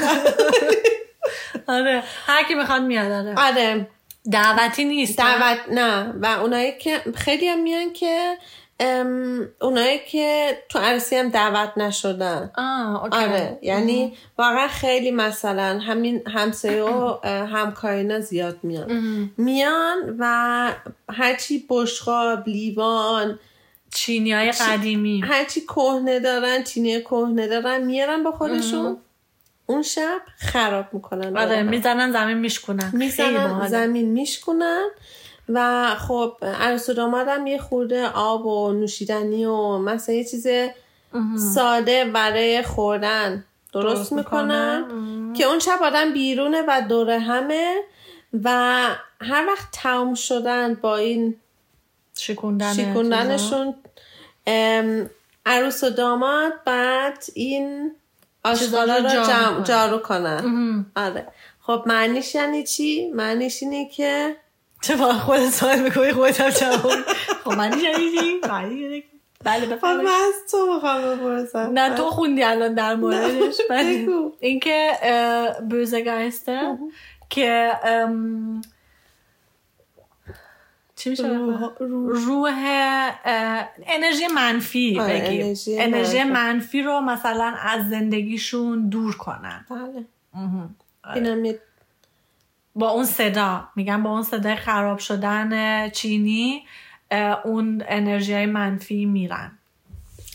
[1.67, 2.04] آره.
[2.25, 3.36] هر کی می‌خواد میاد آره.
[3.38, 3.88] آره.
[4.31, 6.13] دعوتی نیست دعوت نه.
[6.21, 8.38] و اونایی که خیلی هم میان که
[8.79, 12.51] ام، اونایی که تو عروسی هم دعوت نشدن.
[12.55, 13.17] آه اوکی.
[13.17, 13.60] آره.
[13.62, 19.31] یعنی واقعا خیلی مثلا همین همسایه و همکارینا زیاد میان.
[19.38, 20.73] میان و
[21.10, 23.39] هرچی بشقاب لیوان
[23.93, 25.21] چینی های قدیمی.
[25.21, 28.97] هرچی کهنه دارن چینی کهنه دارن میارن با خودشون.
[29.71, 33.67] اون شب خراب می‌کنن آره می‌زنن زمین میشکنن می‌زنن.
[33.67, 34.88] زمین میشکنن
[35.49, 40.47] و خب عروس و دامادم یه خورده آب و نوشیدنی و مثلا یه چیز
[41.53, 45.34] ساده برای خوردن درست, درست می‌کنن می‌کنن.
[45.34, 47.75] که اون شب آدم بیرونه و دوره همه
[48.43, 48.49] و
[49.21, 51.36] هر وقت تموم شدن با این
[52.17, 53.75] شکوندن شکوندنشون
[55.45, 57.91] عروس و داماد بعد این
[58.43, 59.63] آشغالا رو رو جارو.
[59.63, 60.86] جارو کنن.
[60.95, 61.27] آره.
[61.62, 64.36] خب معنیش یعنی چی؟ معنیش اینه که
[64.82, 66.91] چه با خود سوال می‌کنی خودت هم جواب
[67.43, 69.08] خب من شنیدی معنی اینه که-
[69.43, 70.01] بله خب بفرمایید.
[70.10, 71.69] من از تو می‌خوام بپرسم.
[71.73, 74.32] نه تو خوندی الان در موردش بگو.
[74.39, 74.91] اینکه
[75.69, 76.77] بوزگایسته
[77.30, 77.71] که
[81.04, 82.26] چی میشه؟ روح- روح.
[82.26, 82.54] روح
[83.26, 86.82] اه، انرژی منفی آره، بگیر انرژی انرژی منفی.
[86.82, 89.66] رو مثلا از زندگیشون دور کنن.
[89.70, 90.06] بله.
[91.16, 91.60] اینم یه
[92.76, 93.68] با اون صدا.
[93.76, 96.64] میگن با اون صدای خراب شدن چینی
[97.46, 99.52] اون انرژی منفی میرن.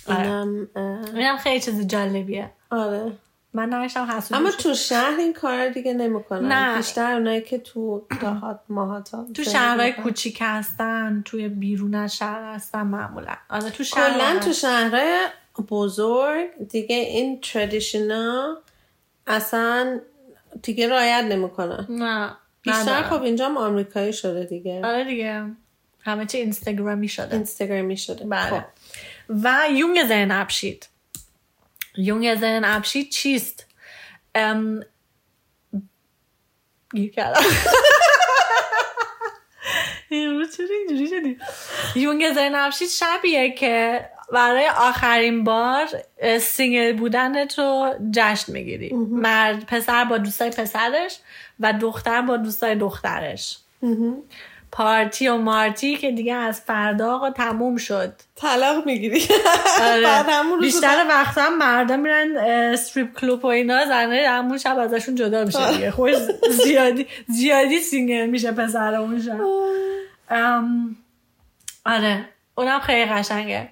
[0.08, 0.20] آره.
[0.20, 0.68] اینم
[1.14, 2.50] اینم خیلی چیز جالبیه.
[2.70, 3.12] آره.
[3.56, 4.50] من نوشتم حسودی اما.
[4.50, 6.76] تو شهر این کار دیگه نمی‌کنن نه.
[6.76, 12.54] بیشتر اونایی که تو دهات ماهات ها تو شهرهای کوچیک هستن توی بیرون از شهر
[12.54, 14.40] هستن معمولا آره تو شهر کلا.
[14.40, 15.26] تو شهرهای
[15.68, 18.56] بزرگ دیگه این تردیشنا
[19.26, 20.00] اصلا
[20.62, 23.02] دیگه رایت نمی‌کنن نه بیشتر.
[23.02, 25.44] خب اینجا هم آمریکایی شده دیگه آره دیگه
[26.00, 28.62] همه چی اینستاگرامی شده اینستاگرامی شده بله خب.
[29.28, 30.88] و یونگ زن ابشید
[31.98, 33.66] یونگ زن ابشید چیست
[34.34, 34.80] ام...
[36.94, 37.42] گیر کردم
[40.56, 41.38] چرا اینجوری شدی
[42.54, 45.88] Abschied شبیه که برای آخرین بار
[46.40, 48.92] single بودن تو جشن می‌گیری.
[48.94, 51.18] مرد پسر با دوستای پسرش
[51.60, 53.58] و دختر با دوستای دخترش.
[54.76, 58.12] پارتی و مارتی که دیگه از فردا آقا تموم شد.
[58.34, 59.22] طلاق می‌گیری.
[59.82, 60.02] آره.
[60.10, 64.78] بعد همون روز بیشتر وقتا هم مردا میرن strip club و اینا زنه همون شب
[64.78, 65.90] ازشون جدا میشه دیگه.
[65.90, 66.14] خوش
[66.50, 69.40] زیادی زیادی single میشه پسر اون شب
[70.30, 70.96] ام،
[71.86, 72.24] آره.
[72.54, 73.68] اونم خیلی قشنگه.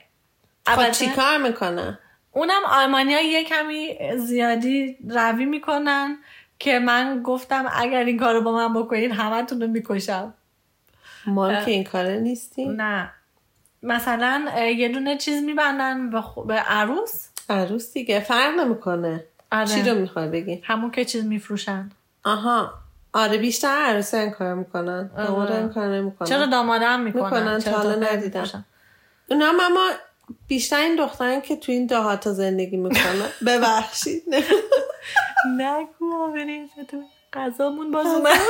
[0.66, 1.98] خب چی کار می‌کنن
[2.32, 6.18] اونم آلمانی ها یه کمی زیادی روی می‌کنن
[6.58, 10.34] که من گفتم اگر این کارو با من بکنین همتون رو می‌کشم.
[11.26, 13.10] ما که این کاره نیستیم نه.
[13.82, 17.28] مثلا یه دونه چیز میبندن به, خو- به عروس.
[17.50, 19.24] عروس دیگه فرق نمی‌کنه.
[19.52, 19.66] آره.
[19.66, 21.90] چی رو می‌خوای بگی؟ همون که چیز میفروشن.
[22.24, 22.74] آها.
[23.12, 25.10] آره بیشتر عروسی این کار می‌کنن.
[25.16, 26.28] داماد این کار نمی‌کنن.
[26.28, 28.64] چرا دامادم می‌کنن؟ می‌کنن تا حالا ندیدم.
[29.30, 29.90] اونا هم اما
[30.48, 33.28] بیشتر این دخترن که تو این دهاتا زندگی می‌کنن.
[33.46, 34.22] ببخشید.
[35.58, 36.70] نگو بریم.
[36.88, 38.30] تو غذامون باز اومد.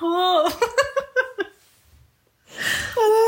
[0.00, 0.52] خب.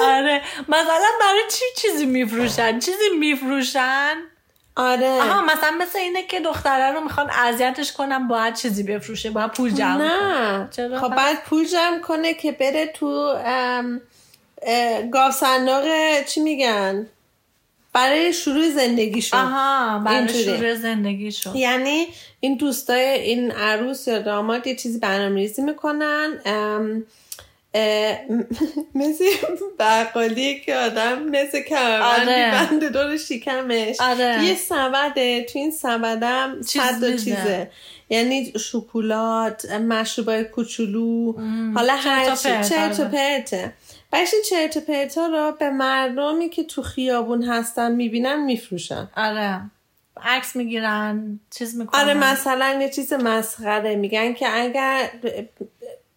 [0.02, 0.42] آره.
[0.68, 4.14] مثلا برای چی چیزی میفروشن؟ چیزی میفروشن؟
[4.76, 5.22] آره.
[5.22, 9.70] آها مثلا مثل اینه که دختره رو می‌خوان اذیتش کنم باید چیزی بفروشه باید پول
[9.70, 10.68] جمع نه.
[10.70, 13.38] چرا؟ خب بعد پول جمع کنه که بره تو
[15.12, 15.84] گاو صندوق
[16.26, 17.06] چی میگن؟
[17.94, 20.44] برای شروع زندگیشون آها برای.
[20.44, 22.07] شروع زندگیشون یعنی
[22.40, 27.04] این دوستای این عروس یا داماد یه چیزی برنامه ریزی می‌کنن ام،
[28.94, 29.24] مثل
[29.78, 32.62] بقالی که آدم مثل کمربند آره.
[32.62, 34.44] میبنده دور شکمش آره.
[34.44, 37.16] یه سبده تو این سبدم چیز صد میزه.
[37.16, 37.70] چیزه
[38.11, 41.33] یعنی شکلات مشروبای کوچولو
[41.74, 43.72] حالا هر چی چرت و آره.
[44.14, 49.09] بخش چرت و پرتا رو به مردمی که تو خیابون هستن می‌بینن میفروشن.
[49.16, 49.61] آره.
[50.22, 52.00] عکس می‌گیرن چیز می‌کنن.
[52.00, 53.96] آره مثلا یه چیز مسخره.
[53.96, 55.11] میگن که اگر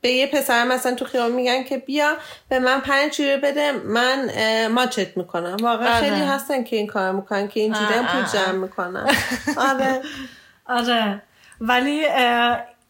[0.02, 2.18] به یه پسر مثلا تو خیابون میگن که بیا
[2.50, 4.30] به من پنج یورو بده من
[4.68, 5.58] ماچت می‌کنم.
[5.62, 6.10] واقعا آره.
[6.10, 9.10] خیلی هستن که این کار می‌کنن که اینجوری پول جمع می‌کنن.
[9.58, 10.02] آره.
[10.80, 11.22] آره.
[11.62, 12.06] ولی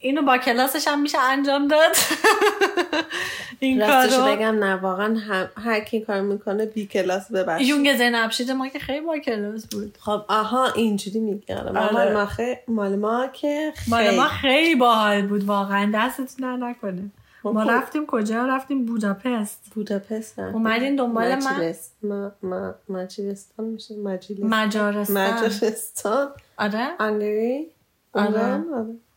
[0.07, 1.95] اینو با کلاسش هم میشه انجام داد.
[3.59, 4.25] این کارو.
[4.25, 8.79] بگم نه واقعا هم- هر کی کار می‌کنه بی کلاس ببخش یونگ زینبشید ما که
[8.79, 9.97] خیلی با کلاس بود.
[10.01, 11.69] خب آها اینجوری میگه آره.
[11.79, 11.93] آره.
[11.93, 12.55] مال ما, خی...
[12.67, 15.91] مال ما که مال خیلی ما خیلی باحال بود واقعا.
[15.95, 17.11] دستتون در نکنه.
[17.43, 17.71] ما خب.
[17.71, 19.71] رفتیم کجا؟ رفتیم بوداپست.
[19.75, 20.39] بوداپست.
[20.39, 23.95] اومدین دنبال من؟ ما ما مجلستان میشه.
[23.95, 25.33] مجلس مجارستان.
[25.33, 26.27] مجارستان.
[26.57, 26.87] آره.
[26.99, 27.67] هنگری
[28.13, 28.63] آره.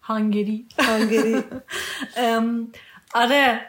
[0.02, 1.44] هانگری هنگری.
[2.16, 2.72] ام،
[3.14, 3.60] آره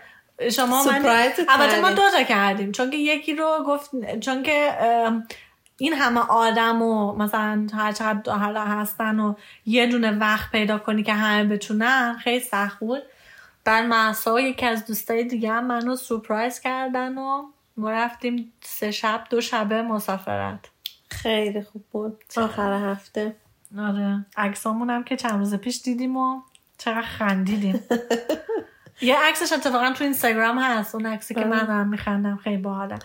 [0.51, 1.05] شما من
[1.49, 1.89] البته ما.
[1.89, 2.71] دو تا کردیم.
[2.71, 4.71] چون که یکی رو گفت چون که
[5.77, 9.33] این همه آدم و مثلا هر چقدر حالا هستن و
[9.65, 13.01] یه دونه وقت پیدا کنی که همه بتونن خیلی سخت بود.
[13.65, 17.43] در محسا یکی از دوستای دیگه هم منو سورپرایز کردن و
[17.77, 20.59] ما رفتیم سه شب دو شبه مسافرت.
[21.09, 22.23] خیلی خوب بود.
[22.37, 23.35] آخر هفته.
[23.77, 24.25] آره.
[24.37, 26.41] عکسامون هم که چند روز پیش دیدیم و
[26.77, 27.83] چقدر خندیدیم.
[29.01, 30.95] یه عکسش اتفاقا تو اینستاگرام هست.
[30.95, 32.95] اون عکسی که من هم میخندم خیلی باحاله.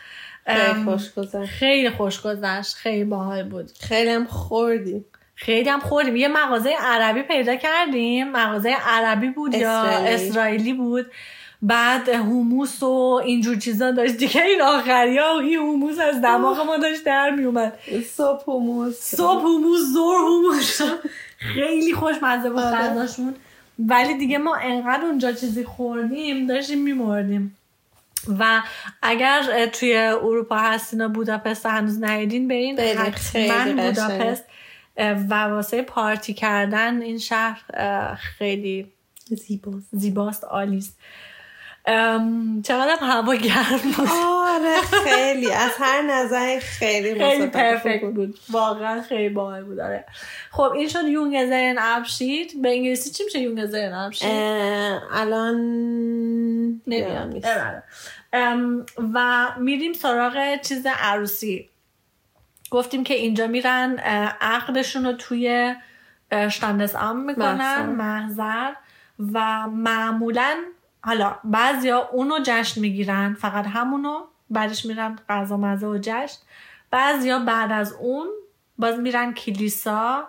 [0.46, 3.70] خیلی خوش گذشت خیلی خوش گذشت خیلی باحال بود.
[3.80, 5.04] خیلی هم خوردی.
[5.34, 6.16] خیلی هم خوردیم.
[6.16, 8.32] یه مغازه عربی پیدا کردیم.
[8.32, 10.28] مغازه عربی بود یا اسرائیلی.
[10.28, 11.06] اسرائیلی بود.
[11.66, 12.86] بعد هموس و
[13.24, 14.42] اینجور چیزا داشت دیگه.
[14.42, 17.78] این آخری ها این هموس از دماغ ما داشت در میومد.
[18.14, 20.80] صبح و موز صبح هموس زور هموس
[21.38, 22.62] خیلی خوشمزه بود.
[22.62, 23.34] غذاشون
[23.78, 27.56] ولی دیگه ما انقدر اونجا چیزی خوردیم داشتیم میمردیم.
[28.38, 28.62] و
[29.02, 33.86] اگر توی اروپا هستین و بوداپست هنوز ندیدین برین حتما قشنگه.
[33.86, 34.44] بوداپست.
[34.98, 37.60] و واسه پارتی کردن این شهر
[38.14, 38.86] خیلی
[39.28, 39.88] زیباست.
[39.92, 40.98] زیباست عالیست.
[41.88, 44.08] ام، چقدر هوا گرم بود.
[44.46, 45.52] آره خیلی.
[45.52, 48.38] از هر نظر خیلی خیلی پرفکت بود.
[48.50, 50.04] واقعا خیلی باحال بود آره.
[50.50, 52.62] خب این شد یونگ زرن ابشید.
[52.62, 54.30] به انگلیسی چی میشه یونگ زرن ابشید
[55.12, 56.82] الان.
[57.44, 57.82] اه،
[58.32, 61.70] ام، و میریم سراغ چیز عروسی.
[62.70, 63.98] گفتیم که اینجا میرن
[64.40, 65.74] عقدشون رو توی
[66.50, 68.72] شتاندس ام می‌کنن محضر.
[69.32, 70.56] و معمولا
[71.06, 76.38] حالا بعضیا اونو جشن می‌گیرن فقط همونو بعدش میرن غذا مزه و جشن
[76.90, 78.26] بعضیا بعد از اون
[78.78, 80.28] باز میرن کلیسا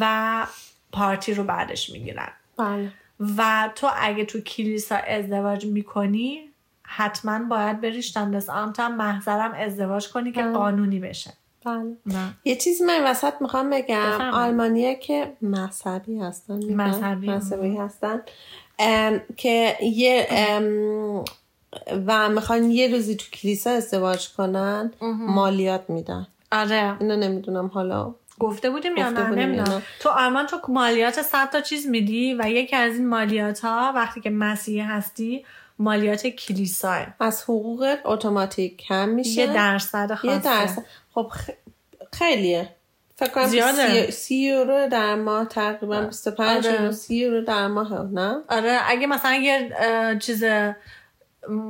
[0.00, 0.46] و
[0.92, 2.92] پارتی رو بعدش می‌گیرن بله
[3.38, 6.50] و تو اگه تو کلیسا ازدواج می‌کنی
[6.82, 10.52] حتما باید بری شتاندس هم محضرم ازدواج کنی که بله.
[10.52, 11.30] قانونی بشه
[11.64, 14.20] بله نه یه چیزی من وسط می‌خوام بگم.
[14.20, 16.74] آلمانیا که مذهبی هستن.
[16.74, 17.30] مذهبی.
[17.30, 18.20] مذهبی هستن
[19.36, 20.26] که یه
[22.06, 24.92] و می‌خوان یه روزی تو کلیسا ازدواج کنن
[25.26, 26.26] مالیات میدن.
[26.52, 26.96] آره.
[27.00, 28.14] اینو نمی‌دونم حالا.
[28.38, 29.82] گفته بودیم یا نه؟ نمی‌دونم.
[30.00, 34.20] تو آلمان تو مالیات 100 تا چیز میدی و یکی از این مالیات ها وقتی
[34.20, 35.44] که مسیحی هستی
[35.78, 39.40] مالیات کلیساه از حقوقت اتوماتیک کم میشه.
[39.40, 40.34] یه درصد خاصه.
[40.34, 40.82] یه درصد.
[41.14, 41.52] خب خ-
[42.12, 42.68] خیلیه.
[43.16, 44.06] فکر کنم زیاده.
[44.06, 46.80] سی, سی یورو در ماه تقریبا 25 آره.
[46.80, 49.70] یورو سی یورو در ماه نه آره اگه مثلا یه
[50.20, 50.44] چیز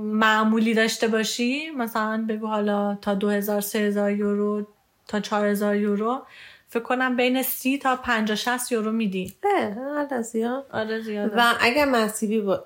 [0.03, 4.67] معمولی داشته باشی مثلا بگو حالا تا 2000 3000 یورو
[5.09, 6.23] تا 4000 یورو
[6.69, 11.85] فکر کنم بین سی تا 50 60 یورو میدی اه زیاد آره زیاده و اگر
[11.85, 12.63] مذهبی با...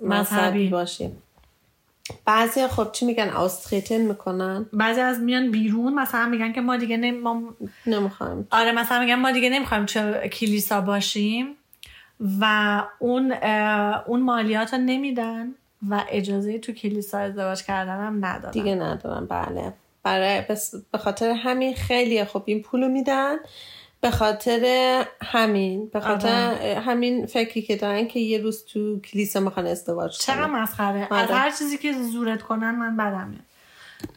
[0.00, 0.68] مذهبی.
[0.68, 1.22] باشیم
[2.24, 4.66] بعضی خب چی میگن؟ آستریتن می‌کنن.
[4.72, 7.18] بعضی از میان بیرون مثلا میگن که ما دیگه نمی...
[7.18, 7.42] ما...
[7.86, 8.48] نمی‌خوایم.
[8.50, 11.46] آره مثلا میگن ما دیگه نمی‌خوایم چه کلیسا باشیم
[12.40, 13.32] و اون
[14.06, 15.54] اون مالیات رو نمیدن
[15.88, 19.72] و اجازه تو کلیسا ازدواج کردن هم ندادن دیگه ندارن بله.
[20.02, 20.42] برای
[20.92, 23.36] به خاطر همین خیلی خب این پولو میدن.
[24.00, 26.28] به خاطر همین به خاطر
[26.86, 31.08] همین فکری که دارن که یه روز تو کلیسا می‌خوان ازدواج چقدر کنن مسخره.
[31.10, 31.34] از آره.
[31.38, 33.42] هر چیزی که زورت کنن من بدم میاد.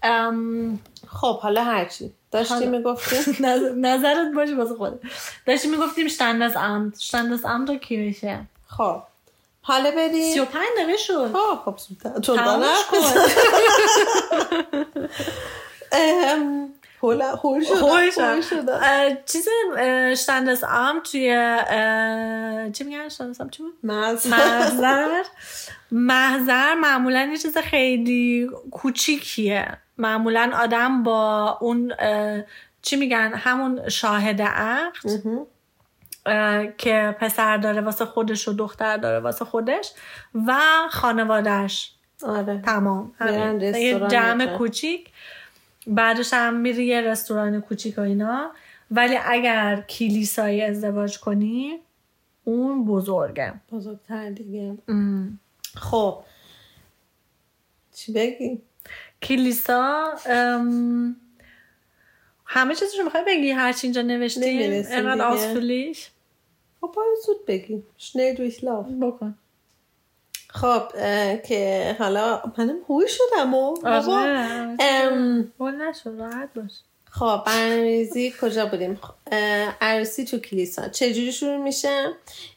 [0.03, 2.65] ام، خب حالا هرچی داشتی.
[2.65, 3.15] می‌گفتی؟
[3.45, 4.99] نظ- نظرت باشه واسه خودت.
[5.45, 9.01] داشتی می‌گفتیم شتندس امت شتندس امت رو کی میشه؟ خب.
[9.61, 10.33] حالا بریم.
[10.33, 11.31] 35 دقیقه شد.
[11.33, 12.19] آه خب زودتر.
[12.19, 12.39] چون
[17.03, 17.63] هول هول
[18.41, 18.79] شدم.
[18.81, 19.47] اه، چیز
[20.21, 21.47] شتندس ام توی
[22.73, 25.23] چی میگن شتندس ام چی بود محضر
[25.91, 29.77] محضر معمولا یه چیز خیلی کوچیکیه.
[29.97, 31.93] معمولا آدم با اون
[32.81, 34.99] چی میگن؟ همون شاهد عقد
[36.77, 39.91] که پسر داره واسه خودش و دختر داره واسه خودش
[40.47, 40.55] و
[40.89, 41.91] خانوادهش
[42.25, 42.61] آره.
[42.65, 43.13] تمام.
[43.19, 43.61] همین.
[43.61, 44.57] یه جمع.
[44.57, 45.09] کوچیک.
[45.87, 48.51] بعدش هم میری یه رستوران کوچیک و اینا.
[48.91, 51.79] ولی اگر کلیسایی ازدواج کنی
[52.43, 53.53] اون بزرگه.
[53.71, 54.77] بزرگتر دیگه.
[54.87, 55.39] ام.
[55.75, 56.23] خب.
[57.95, 58.61] چی بگی؟
[59.21, 61.15] کلیسا ام،
[62.45, 65.23] همه چیزش رو می‌خوای بگی؟ هرچی اینجا نمی‌رسیم اینقدر دیگه.
[65.23, 66.09] آسفولیش
[66.81, 67.83] خب باید زود بگی.
[67.99, 68.91] Schnell durchlauf.
[69.01, 69.35] بکن.
[70.53, 70.81] خب
[71.47, 76.71] که حالا منم هوی شدم و بابا آره ام، بول نشد راحت باش.
[77.11, 79.13] خب برنامه‌ریزی کجا بودیم؟ خب،
[79.81, 80.87] عروسی تو کلیسا.
[80.89, 82.07] چجوری شروع میشه؟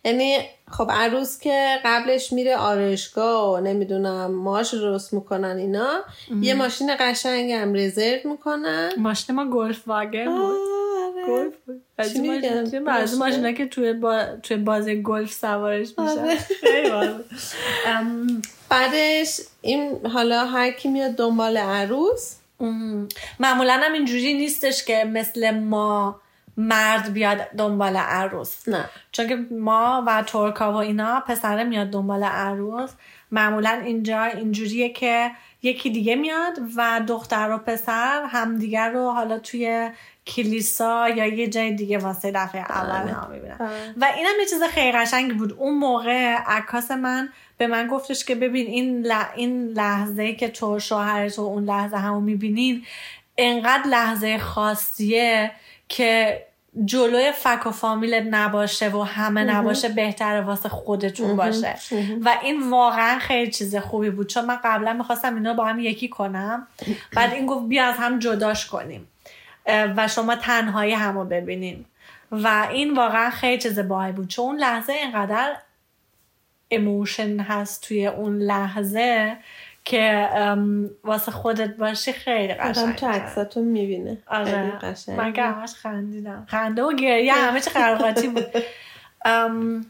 [0.05, 0.39] یعنی
[0.71, 6.01] خب عروس که قبلش میره آرایشگاه و نمی‌دونم ماش درست می‌کنن اینا
[6.41, 8.93] یه ماشین قشنگ هم رزرو می‌کنن.
[8.99, 10.76] ماشین ما گلف واگن بود.
[11.29, 14.25] گلف بود از؟ ماشین- از ماشین؟ ماشینا که توی, با...
[14.43, 16.37] توی بازی گلف سوارش میشن آره.
[16.37, 16.91] خیلی.
[17.87, 22.37] ام، بعدش این حالا هر کی میاد دنبال عروس
[23.41, 26.21] معمولا هم اینجوری نیستش که مثل ما
[26.57, 32.25] مرد بیاد دنبال عروس نه چون که ما و ترکا و اینا پسره میاد دنبال
[32.25, 32.91] عروس
[33.31, 35.31] معمولا اینجا اینجوریه که
[35.63, 39.91] یکی دیگه میاد و دختر و پسر همدیگر رو حالا توی
[40.27, 43.95] کلیسا یا یه جای دیگه واسه دفعه اول ها می‌بینن بله.
[43.97, 45.53] و اینم یه چیز خیلی قشنگی بود.
[45.53, 49.23] اون موقع عکاس من به من گفتش که ببین این, ل...
[49.37, 52.85] این لحظه که تو شوهرت و اون لحظه همو می‌بینین
[53.39, 55.51] انقدر لحظه خاصیه
[55.89, 56.43] که
[56.85, 61.75] جلوی فک و فامیلت نباشه و همه نباشه بهتره واسه خودتون باشه.
[62.25, 64.27] و این واقعا خیلی چیز خوبی بود.
[64.27, 66.67] چون من قبلا می‌خواستم اینا با هم یکی کنم.
[67.13, 69.09] بعد این گفت بیا از هم جداش کنیم.
[69.67, 71.85] و شما تنهایی همو ببینین.
[72.33, 74.29] و این واقعا خیلی چیز باحال بود.
[74.29, 75.57] چون اون لحظه اینقدر
[76.71, 79.37] اموشن هست توی اون لحظه
[79.85, 80.29] که
[81.05, 84.19] واسه خودت باشی خیلی آدم قشنگ تو عکساتون می‌بینه.
[84.27, 84.73] آره.
[85.17, 86.47] من که همش خندیدم.
[86.49, 87.33] خنده و گریه.
[87.33, 88.47] همه چی خرقاتی بود.
[89.25, 89.87] ام،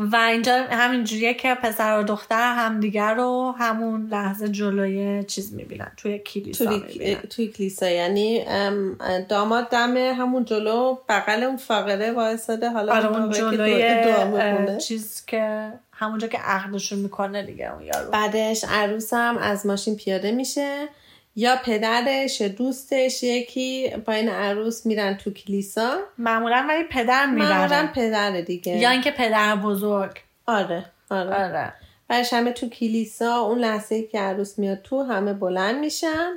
[0.00, 5.92] و اینجا همین جوریه که پسر و دختر همدیگر رو همون لحظه جلوی چیز می‌بینن
[5.96, 7.20] توی کلیسا توی, می‌بینن.
[7.20, 7.88] توی کلیسا.
[7.88, 8.96] یعنی ام،
[9.28, 14.78] داماد دم همون جلو بغل اون فقره وایساده حالا آره اون جلوی.
[14.78, 18.10] چیز که همونجا که عقدشون می‌کنه دیگه اون یارو.
[18.10, 20.88] بعدش عروسم از ماشین پیاده میشه.
[21.36, 25.98] یا پدرش یا دوستش یکی با این عروس میرن تو کلیسا.
[26.18, 28.76] معمولا ولی پدر معمولا می‌برن پدر دیگه.
[28.76, 30.12] یا اینکه پدر بزرگ.
[30.46, 31.34] آره آره.
[31.34, 31.72] آره.
[32.08, 36.30] بعدش همه تو کلیسا اون لحظه که عروس میاد تو همه بلند میشن.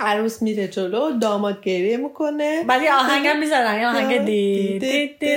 [0.00, 5.36] عروس میره جلو داماد گریه می‌کنه ولی آهنگم می‌ذارن یه آهنگ دی دی دی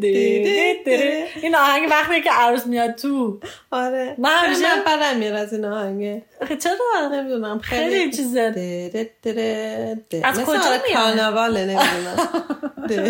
[0.00, 1.24] دی دی دی.
[1.42, 6.22] این آهنگ وقتی که عروس میاد تو آره من همیشه- بدم میاد از این آهنگه
[6.62, 10.26] چرا نمی‌دونم خیلی چیزه ده ده ده ده.
[10.26, 12.28] از کجا آره میاد؟ کارناواله نمی‌دونم
[12.88, 13.02] ده.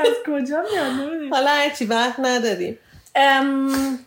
[0.00, 1.34] از کجا میاد نمی‌دونم.
[1.34, 2.78] حالا هرچی وقت نداریم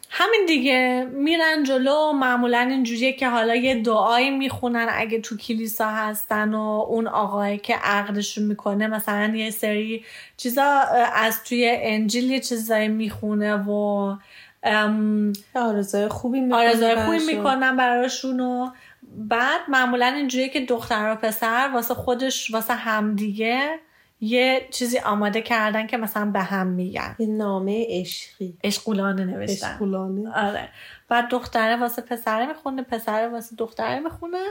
[0.10, 1.07] همین دیگه.
[1.12, 2.12] میرن جلو.
[2.12, 7.76] معمولا اینجوریه که حالا یه دعایی می‌خونن اگه تو کلیسا هستن و اون آقایی که
[7.76, 8.88] عقدشون می‌کنه.
[8.88, 10.05] مثلا یه سری
[10.38, 10.66] چیزا
[11.14, 14.16] از توی انجیل یه چیزایی می‌خونه و
[14.64, 17.36] ام، آرزوهای خوبی می‌کنه آرزوهای خوبی.
[17.36, 18.70] می‌کنن براشون و
[19.18, 23.80] بعد معمولا اینجوریه که دختر و پسر واسه خودش واسه همدیگه
[24.22, 27.15] یه چیزی آماده کردن که مثلا به هم میگن.
[27.20, 28.57] یه نامه عشقی.
[28.63, 29.67] اشغولانه نوشتن.
[29.67, 30.47] عشقولانه.
[30.47, 30.70] آره.
[31.07, 34.43] بعد دختره واسه پسره می‌خونه پسره واسه دختره می‌خونه.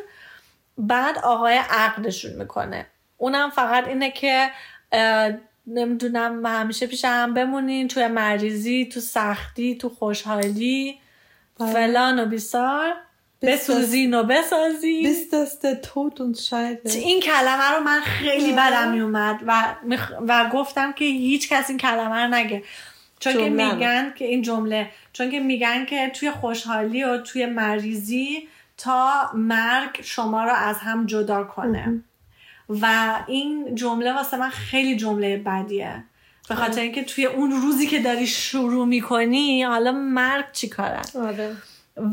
[0.78, 2.86] بعد آقای عقدشون می‌کنه.
[3.16, 4.50] اونم فقط اینه که
[5.66, 11.00] نمی‌دونم همیشه پیش هم بمونین توی مریضی تو سختی تو خوشحالی.
[11.60, 11.72] بله.
[11.72, 12.94] فلان و بیسار.
[13.42, 16.94] بسوزین و بسازین dass der Tod uns scheidet.
[16.94, 21.78] این کلمه رو من خیلی بدم میومد و, میخ- و گفتم که هیچ کس این
[21.78, 22.62] کلمه رو نگه
[23.20, 23.48] چون که.
[23.48, 30.00] میگن که این جمله چون که میگن که توی خوشحالی و توی مریضی تا مرگ
[30.02, 32.02] شما رو از هم جدا کنه
[32.68, 36.04] و این جمله واسه من خیلی جمله بدیه
[36.48, 41.56] به خاطر اینکه توی اون روزی که داری شروع می‌کنی حالا مرگ چی کاره آره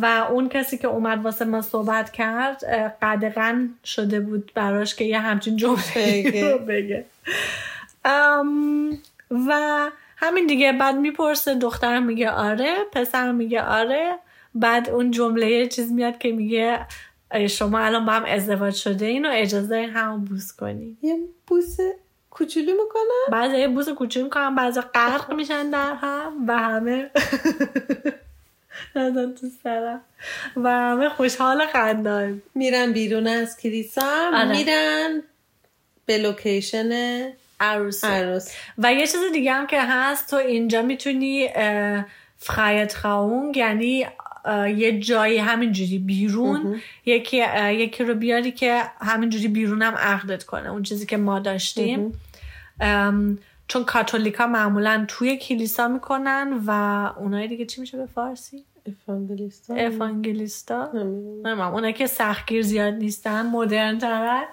[0.01, 2.63] و اون کسی که اومد واسه ما صحبت کرد
[3.01, 6.51] قدغن شده بود براش که یه همچین جمله بگه.
[6.51, 7.05] رو بگه.
[8.05, 8.89] ام،
[9.31, 9.79] و
[10.17, 14.15] همین دیگه بعد می‌پرسه دختر میگه آره پسر میگه آره.
[14.55, 16.79] بعد اون جمله یه چیز میاد که میگه
[17.49, 20.97] شما الان با هم ازدواج شده این و اجازه همون بوس کنی.
[21.01, 21.17] یه
[21.47, 21.77] بوس
[22.29, 27.09] کوچولو می‌کنم بعضی یه بوس کوچولو می‌کنن بعضی غرق میشن در هم و همه.
[28.95, 30.01] نزن تو سرم.
[30.55, 34.31] و همه خوشحال خندان میرن بیرون از کلیسا.
[34.33, 34.57] آره.
[34.57, 35.21] میرن
[36.05, 36.91] به لوکیشن
[37.59, 38.07] عروسی.
[38.07, 38.51] عروس.
[38.77, 41.49] و یه چیز دیگه هم که هست تو اینجا می‌تونی
[42.37, 44.07] فقایت خاونگ یعنی
[44.75, 50.69] یه جایی همینجوری بیرون یکی یکی رو بیاری که همینجوری بیرونم عقدت کنه.
[50.69, 52.21] اون چیزی که ما داشتیم.
[53.67, 56.71] چون کاتولیکا معمولا توی کلیسا می‌کنن و
[57.19, 61.61] اونای دیگه چی میشه به فارسی؟ افانگلیستا اوانگلیستا نمی‌دونم.
[61.61, 64.43] اونایی که سختگیر زیاد نیستن مدرن ترن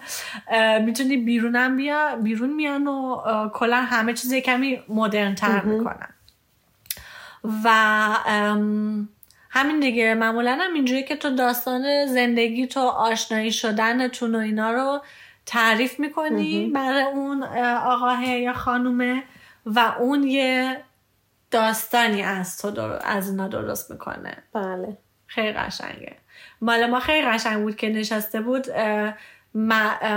[0.84, 3.20] می‌تونی بیرونم بیا بیرون میان و
[3.54, 6.08] کلا همه چیز کمی مدرن تر می‌کنن.
[7.64, 7.70] و
[9.50, 10.14] همین دیگه.
[10.14, 15.02] معمولا هم اینجوری که تو داستان زندگی تو آشنایی شدنتون و اینا رو
[15.46, 19.22] تعریف می‌کنی برای اون اه، آقاه یا خانومه؟
[19.66, 20.76] و اون یه
[21.50, 24.42] داستانی از تو در- از اینا درست می‌کنه.
[24.52, 24.96] بله.
[25.26, 26.16] خیلی قشنگه.
[26.60, 28.66] مال ما خیلی قشنگ بود که نشسته بود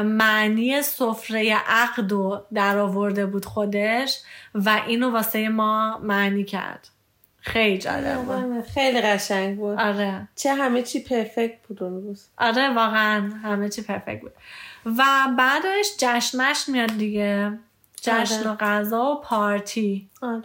[0.04, 4.22] معنی سفره عقد رو در آورده بود خودش
[4.56, 6.88] و اینو واسه ما معنی کرد.
[7.40, 8.62] خیلی جالب بود.
[8.66, 9.80] خیلی قشنگ بود.
[9.80, 10.28] آره.
[10.36, 12.28] چه همه چی پرفکت بود اون روز.
[12.38, 14.34] آره واقعا همه چی پرفکت بود.
[14.86, 15.04] و
[15.38, 17.60] بعدش جشنش میاد دیگه.
[18.02, 20.10] جشن و غذا و پارتی.
[20.22, 20.44] آره.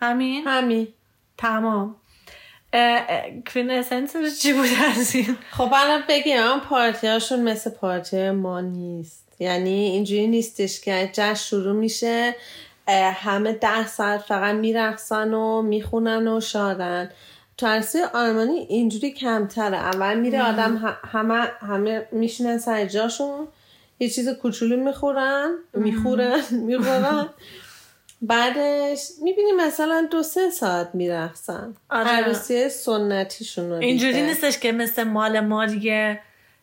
[0.00, 0.88] همین؟ همین.
[1.38, 1.96] تمام.
[3.52, 8.60] کوین اسنسش چی بود از این؟ خب الان بگیم اون پارتی هاشون مثل پارتی ما
[8.60, 9.26] نیست.
[9.38, 12.36] یعنی اینجوری نیستش که جشن شروع میشه
[13.14, 17.10] همه ده ساعت فقط میرقصن و می‌خونن و شادن.
[17.60, 19.76] تو عرصه آلمانی اینجوری کمتره.
[19.76, 23.48] اول میره آدم همه همه میشینن سر جاشون
[23.98, 27.28] یه چیز کوچولو می‌خورن می‌خورن می‌خورن.
[28.22, 31.74] بعدش می‌بینی مثلا دو سه ساعت میرقصن.
[31.90, 32.08] آره.
[32.08, 34.22] عروسی سنتیشون رو اینجوری.
[34.22, 36.20] نیستش که مثل مال ما دیگه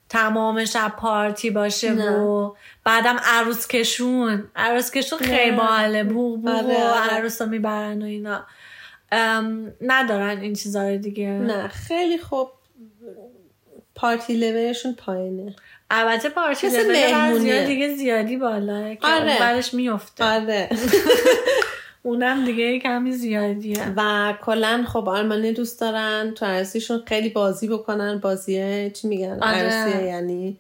[0.09, 2.51] تمام شب پارتی باشه و
[2.83, 4.47] بعدم عروس کشون.
[4.55, 6.03] عروس کشون خیلی باحاله.
[6.03, 7.13] بوغ بوغ آره، و آره.
[7.13, 8.45] عروس رو می‌برن و اینا.
[9.81, 11.27] ندارن این چیزا رو دیگه.
[11.27, 12.49] نه خیلی خوب.
[13.95, 15.55] پارتی لولشون پایینه.
[15.89, 19.39] البته پارتی لول دیگه زیادی بالاه که آره.
[19.39, 20.69] برش میفته آره.
[22.03, 23.93] اونم دیگه کمی زیادیه.
[23.95, 26.33] و کلا خب آلمانی دوست دارن.
[26.35, 28.19] تو عروسیشون خیلی بازی بکنن.
[28.19, 30.05] بازیه چی میگن؟ آره.
[30.05, 30.57] یعنی؟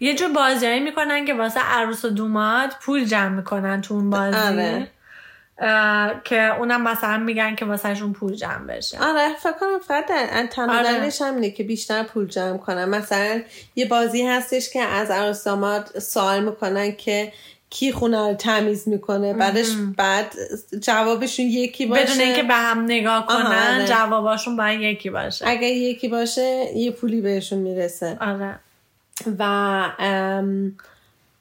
[0.00, 4.36] یه جور بازیایی می‌کنن که واسه عروس و دوماد پول جمع می‌کنن تو اون بازی.
[4.36, 4.88] آره.
[6.24, 8.98] که اونم مثلا میگن که واسهشون پول جمع بشه.
[9.04, 10.82] آره فکر کنم فقط در- تنها.
[10.82, 12.84] دلیلش همینه که بیشتر پول جمع کنن.
[12.84, 13.42] مثلا
[13.76, 17.32] یه بازی هستش که از عروس داماد سوال می‌کنن که
[17.70, 19.34] کی خونه رو تمیز می‌کنه.
[19.34, 20.34] بعدش بعد
[20.80, 22.02] جوابشون یکی باشه.
[22.02, 23.86] بدون اینکه به هم نگاه کنن آره.
[23.86, 25.48] جواباشون باید یکی باشه.
[25.48, 28.18] اگه یکی باشه یه پولی بهشون می‌رسه.
[28.20, 28.58] آره.
[29.38, 29.82] و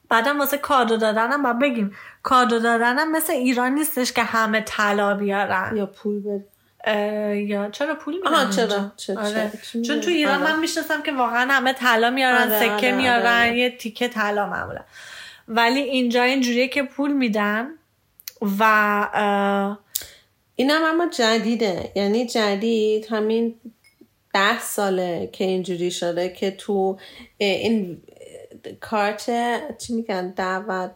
[0.09, 5.77] بعدم واسه کادو دادنم باید بگیم کادو دادنم مثل ایران نیستش که همه طلا بیارن
[5.77, 6.45] یا پول بده
[7.47, 9.51] یا چرا پول میدن اینجا؟ چرا؟ چرا؟ آره.
[9.71, 10.53] چرا؟ چون؟ تو ایران آره.
[10.53, 13.57] من می‌شناسم که واقعا همه طلا میارن آره، سکه آره، میارن آره.
[13.57, 14.81] یه تیکه طلا معمولا
[15.47, 17.67] ولی اینجا اینجوریه که پول میدن
[18.59, 18.63] و
[20.55, 23.55] اینم اما جدیده یعنی جدید همین
[24.33, 26.97] ده ساله که اینجوری شده که تو
[27.37, 28.01] این
[28.81, 29.31] کارت
[29.77, 30.95] چی میگن دعوت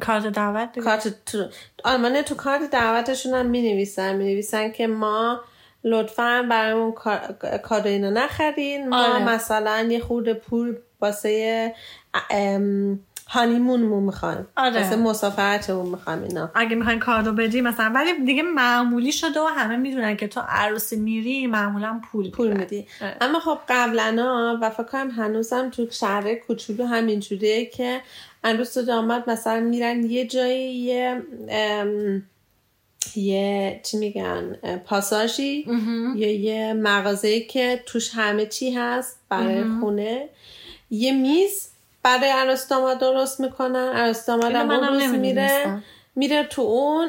[0.00, 0.78] کارت دعوت.
[0.78, 1.44] کارت تو
[1.84, 5.40] آلمانیا تو کارت دعوتشون هم می نویسن می نویسن که ما
[5.84, 9.24] لطفا برامون کا- کادو اینو نخرین ما آره.
[9.24, 11.74] مثلا یه خورده پول واسه
[13.32, 14.82] هانیمونمون می‌خوایم آره.
[14.82, 19.76] واسه مسافرتمون می‌خوایم اینا اگه می‌خواین کادو بدی مثلا ولی دیگه معمولی شده و همه
[19.76, 22.56] می‌دونن که تو عروسی میری معمولا پول پول.
[22.56, 23.16] میدی آره.
[23.20, 28.00] اما خب قبلا و فکر کنم هنوزم تو شهر کوچولو همینجوریه که
[28.44, 31.22] عروس و داماد مثلا میرن یه جایی یه
[33.16, 35.66] یه چی میگن اه، پاساژی
[36.16, 40.28] یا یه مغازه که توش همه چی هست برای خونه
[40.90, 41.70] یه میز
[42.02, 44.14] برای عروس داماد درست می‌کنن.
[44.32, 45.82] اینو هم میره.
[46.16, 47.08] میره تو اون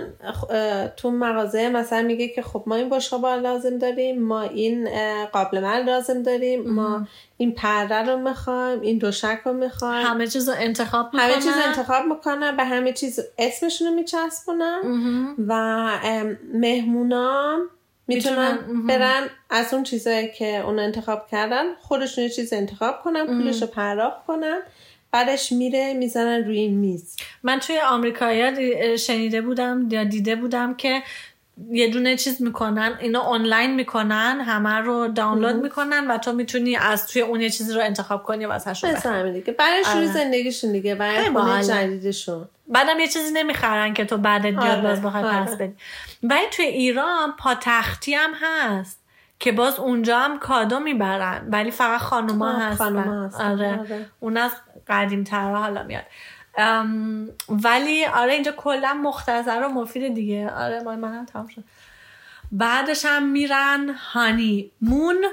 [0.98, 1.70] تو مغازه.
[1.70, 6.70] مثلا میگه که خب ما این بشقاب لازم داریم ما این اه، قابلمه لازم داریم
[6.70, 10.08] ما این پرده رو می‌خوایم این دوشک رو می‌خوایم.
[10.08, 14.82] همه چیز رو انتخاب می‌کنن همه چیز انتخاب می‌کنن به همه چیز اسمشون رو میچسبونن.
[15.48, 15.54] و
[16.04, 17.58] ام، مهمونا
[18.08, 23.62] می‌تونن برن از اون چیزایی که اون انتخاب کردن خودشون یه چیز انتخاب کنن پولش
[23.62, 24.62] رو پرداخت کنن
[25.12, 27.16] بعدش میره می‌زنن روی این میز.
[27.44, 31.04] من توی آمریکایی شنیده بودم یا دیده بودم که
[31.70, 37.08] یه دونه چیز می‌کنن اینا آنلاین می‌کنن همه رو دانلود می‌کنن و تو می‌تونی از
[37.08, 39.20] توی اون یه چیزی رو انتخاب کنی و ازشون مثل بخری.
[39.20, 40.14] همین دیگه برای شروع آره.
[40.14, 41.64] زندگیشون دیگه برای خونه.
[41.64, 45.46] جدیدشون بعدم یه چیزی نمی‌خرن که تو بعدت بیاد آره، باز بخوای آره.
[45.46, 45.76] پس بدی
[46.24, 49.02] ولی توی ایران پاتختی هم هست
[49.40, 53.80] که باز اونجا هم کادو می‌برن ولی فقط خانوما هستن خانوما هستن، آره.
[53.80, 54.06] آره.
[54.20, 54.52] اون از
[54.88, 56.04] قدیم تر حالا میاد
[57.50, 60.50] ولی آره اینجا کلا مختصر و مفید دیگه.
[60.50, 61.64] آره مال منم تمام شد.
[62.52, 65.26] بعدش هم میرن هانی مون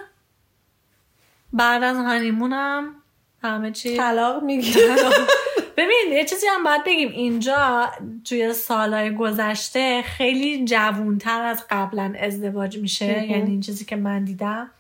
[1.53, 2.95] بعد از هانیمون هم
[3.43, 3.97] همه چی.
[3.97, 4.97] طلاق می‌گیره
[5.77, 7.09] ببین یه چیزی هم باید بگیم.
[7.09, 7.91] اینجا
[8.25, 13.27] توی سالهای گذشته خیلی جوونتر از قبلا ازدواج میشه.
[13.27, 14.71] یعنی این چیزی که من دیدم.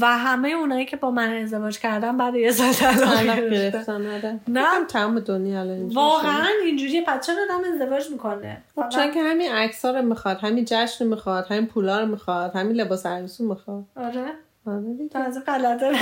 [0.00, 4.40] و همه اونایی که با من ازدواج کردن بعد یه سال طلاق گرفتن آره.
[4.48, 4.84] نه.
[4.88, 5.94] تمام دنیا اینجوری.
[5.94, 7.04] واقعا اینجوریه.
[7.04, 11.10] پس چرا آدم ازدواج می‌کنه؟ خب چون که همین عکس رو می‌خواد همین جشن رو
[11.10, 13.84] می‌خواد همین پولا رو می‌خواد همین لباس عروسی می‌خواد.
[13.96, 14.24] آره.
[14.66, 15.10] آره این
[15.46, 15.90] غلطه.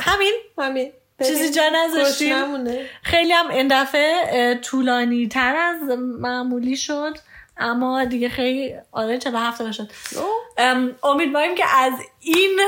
[0.09, 0.35] همین.
[0.59, 0.93] همین.
[1.27, 2.65] چیزی جا نذاشتیم؟
[3.03, 7.19] خیلی هم این دفعه طولانی تر از معمولی شد
[7.57, 9.91] اما دیگه خیلی آره 47 دقیقه شد
[10.59, 12.61] ام، امیدواریم که از این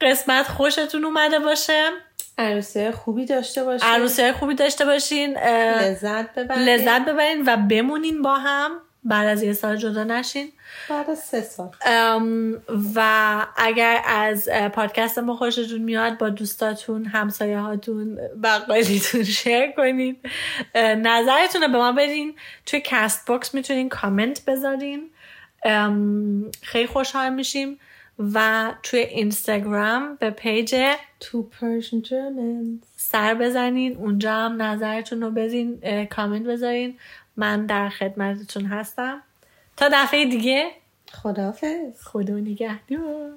[0.00, 1.90] قسمت خوشتون اومده باشه.
[2.38, 8.34] عروسی خوبی داشته باشه عروسی خوبی داشته باشین لذت ببرید لذت ببرین و بمونین با
[8.34, 8.80] هم.
[9.06, 10.52] بعد از یه سال جدا نشین.
[10.90, 11.70] بعد از سه سال.
[12.94, 20.16] و اگر از پادکست ما خوشتون میاد با دوستاتون همسایه هاتون بقالیتون share کنین.
[20.74, 22.34] اه، نظرتون رو به ما بدین.
[22.66, 25.10] توی Castbox می‌تونین کامنت بذارین.
[26.62, 27.78] خیلی خوشحال میشیم.
[28.34, 30.76] و توی اینستاگرام به پیج
[31.20, 33.96] Two Persian Germans سر بزنین.
[33.96, 36.98] اونجا هم نظرتون رو بدین اه، کامنت بذارین.
[37.36, 39.22] من در خدمتتون هستم.
[39.76, 40.70] تا دفعه دیگه.
[41.12, 42.02] خداحافظ.
[42.04, 43.30] خدا نگهدار.